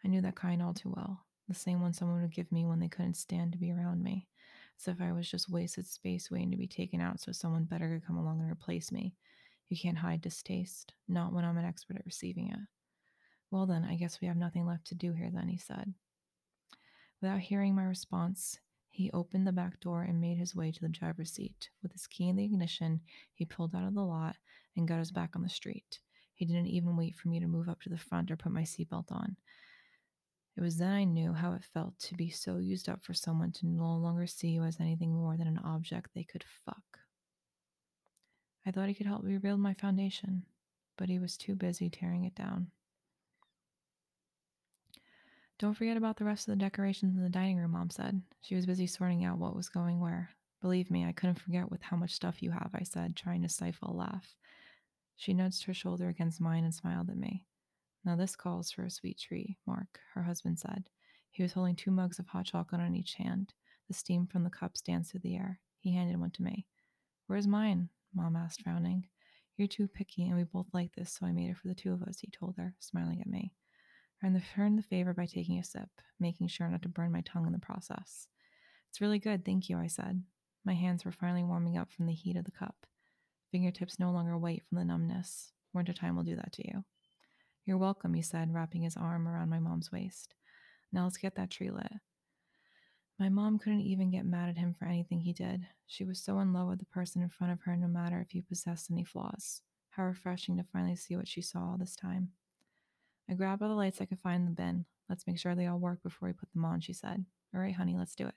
[0.05, 1.25] I knew that kind all too well.
[1.49, 4.27] The same one someone would give me when they couldn't stand to be around me.
[4.81, 7.89] As if I was just wasted space waiting to be taken out so someone better
[7.89, 9.15] could come along and replace me.
[9.69, 12.59] You can't hide distaste, not when I'm an expert at receiving it.
[13.51, 15.95] Well, then, I guess we have nothing left to do here, then, he said.
[17.21, 18.59] Without hearing my response,
[18.91, 21.71] he opened the back door and made his way to the driver's seat.
[21.83, 23.01] With his key in the ignition,
[23.33, 24.37] he pulled out of the lot
[24.77, 26.01] and got us back on the street.
[26.35, 28.63] He didn't even wait for me to move up to the front or put my
[28.63, 29.37] seatbelt on.
[30.57, 33.51] It was then I knew how it felt to be so used up for someone
[33.53, 37.01] to no longer see you as anything more than an object they could fuck.
[38.65, 40.45] I thought he could help me rebuild my foundation,
[40.97, 42.71] but he was too busy tearing it down.
[45.59, 48.21] Don't forget about the rest of the decorations in the dining room, Mom said.
[48.41, 50.31] She was busy sorting out what was going where.
[50.61, 53.49] Believe me, I couldn't forget with how much stuff you have, I said, trying to
[53.49, 54.35] stifle a laugh.
[55.17, 57.45] She nudged her shoulder against mine and smiled at me.
[58.05, 60.91] Now, this calls for a sweet tree, Mark, her husband said.
[61.31, 63.55] He was holding two mugs of hot chocolate on each hand.
[63.89, 65.61] The steam from the cups danced through the air.
[65.79, 66.67] He handed one to me.
[67.27, 67.91] Where's mine?
[68.13, 69.07] Mom asked, frowning.
[69.57, 71.93] You're too picky, and we both like this, so I made it for the two
[71.93, 73.53] of us, he told her, smiling at me.
[74.25, 77.47] I returned the favor by taking a sip, making sure not to burn my tongue
[77.47, 78.27] in the process.
[78.89, 80.23] It's really good, thank you, I said.
[80.65, 82.87] My hands were finally warming up from the heat of the cup.
[83.53, 85.53] Fingertips no longer white from the numbness.
[85.75, 86.85] Wintertime will do that to you.
[87.67, 90.35] You're welcome, he said, wrapping his arm around my mom's waist.
[90.91, 91.93] Now let's get that tree lit.
[93.19, 95.67] My mom couldn't even get mad at him for anything he did.
[95.87, 98.31] She was so in love with the person in front of her, no matter if
[98.31, 99.61] he possessed any flaws.
[99.91, 102.31] How refreshing to finally see what she saw all this time.
[103.29, 104.85] I grabbed all the lights I could find in the bin.
[105.09, 107.25] Let's make sure they all work before we put them on, she said.
[107.55, 108.35] All right, honey, let's do it.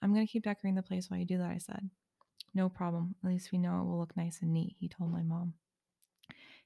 [0.00, 1.90] I'm going to keep decorating the place while you do that, I said.
[2.54, 3.14] No problem.
[3.22, 5.54] At least we know it will look nice and neat, he told my mom.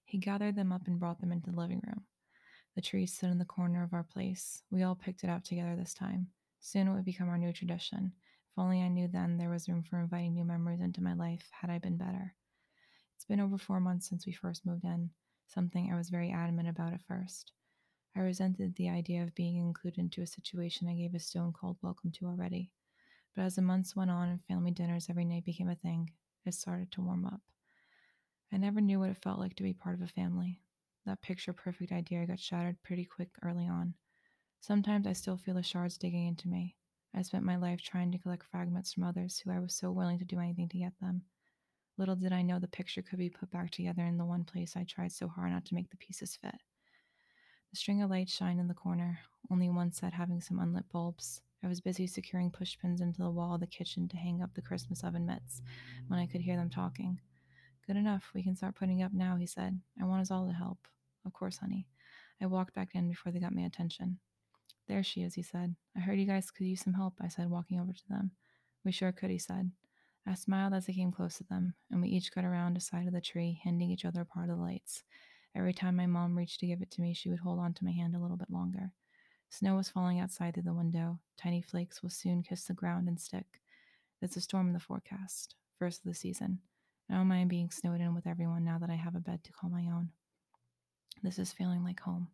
[0.04, 2.02] He gathered them up and brought them into the living room.
[2.74, 4.62] The tree stood in the corner of our place.
[4.70, 6.28] We all picked it up together this time.
[6.60, 8.12] Soon it would become our new tradition.
[8.50, 11.48] If only I knew then there was room for inviting new memories into my life,
[11.50, 12.34] had I been better.
[13.16, 15.10] It's been over four months since we first moved in,
[15.52, 17.52] something I was very adamant about at first.
[18.16, 21.76] I resented the idea of being included into a situation I gave a stone cold
[21.82, 22.72] welcome to already.
[23.36, 26.10] But as the months went on and family dinners every night became a thing,
[26.44, 27.40] it started to warm up.
[28.52, 30.62] I never knew what it felt like to be part of a family.
[31.06, 33.94] That picture perfect idea got shattered pretty quick early on.
[34.60, 36.76] Sometimes I still feel the shards digging into me.
[37.14, 40.18] I spent my life trying to collect fragments from others who I was so willing
[40.18, 41.24] to do anything to get them.
[41.98, 44.76] Little did I know the picture could be put back together in the one place
[44.76, 46.54] I tried so hard not to make the pieces fit.
[47.70, 49.20] The string of lights shined in the corner,
[49.50, 51.42] only one set having some unlit bulbs.
[51.64, 54.62] I was busy securing pushpins into the wall of the kitchen to hang up the
[54.62, 55.62] Christmas oven mitts
[56.08, 57.20] when I could hear them talking.
[57.86, 58.30] Good enough.
[58.34, 59.80] We can start putting up now, he said.
[60.00, 60.78] I want us all to help.
[61.24, 61.86] Of course, honey.
[62.40, 64.18] I walked back in before they got my attention.
[64.88, 65.76] There she is, he said.
[65.96, 68.32] I heard you guys could use some help, I said, walking over to them.
[68.84, 69.70] We sure could, he said.
[70.26, 73.06] I smiled as I came close to them, and we each got around a side
[73.06, 75.02] of the tree, handing each other a part of the lights.
[75.54, 77.84] Every time my mom reached to give it to me, she would hold on to
[77.84, 78.92] my hand a little bit longer.
[79.50, 81.18] Snow was falling outside through the window.
[81.36, 83.60] Tiny flakes will soon kiss the ground and stick.
[84.20, 86.60] There's a storm in the forecast, first of the season.
[87.10, 89.52] I don't mind being snowed in with everyone now that I have a bed to
[89.52, 90.10] call my own.
[91.22, 92.28] This is feeling like home.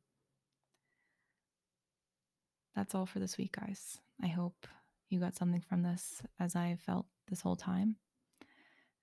[2.76, 3.99] That's all for this week, guys.
[4.22, 4.68] I hope
[5.09, 7.97] you got something from this as I felt this whole time.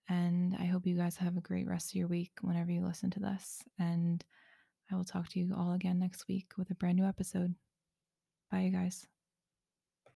[0.08, 3.10] And I hope you guys have a great rest of your week whenever you listen
[3.12, 3.64] to this.
[3.80, 4.24] And
[4.92, 7.56] I will talk to you all again next week with a brand new episode.
[8.52, 9.08] Bye, you guys.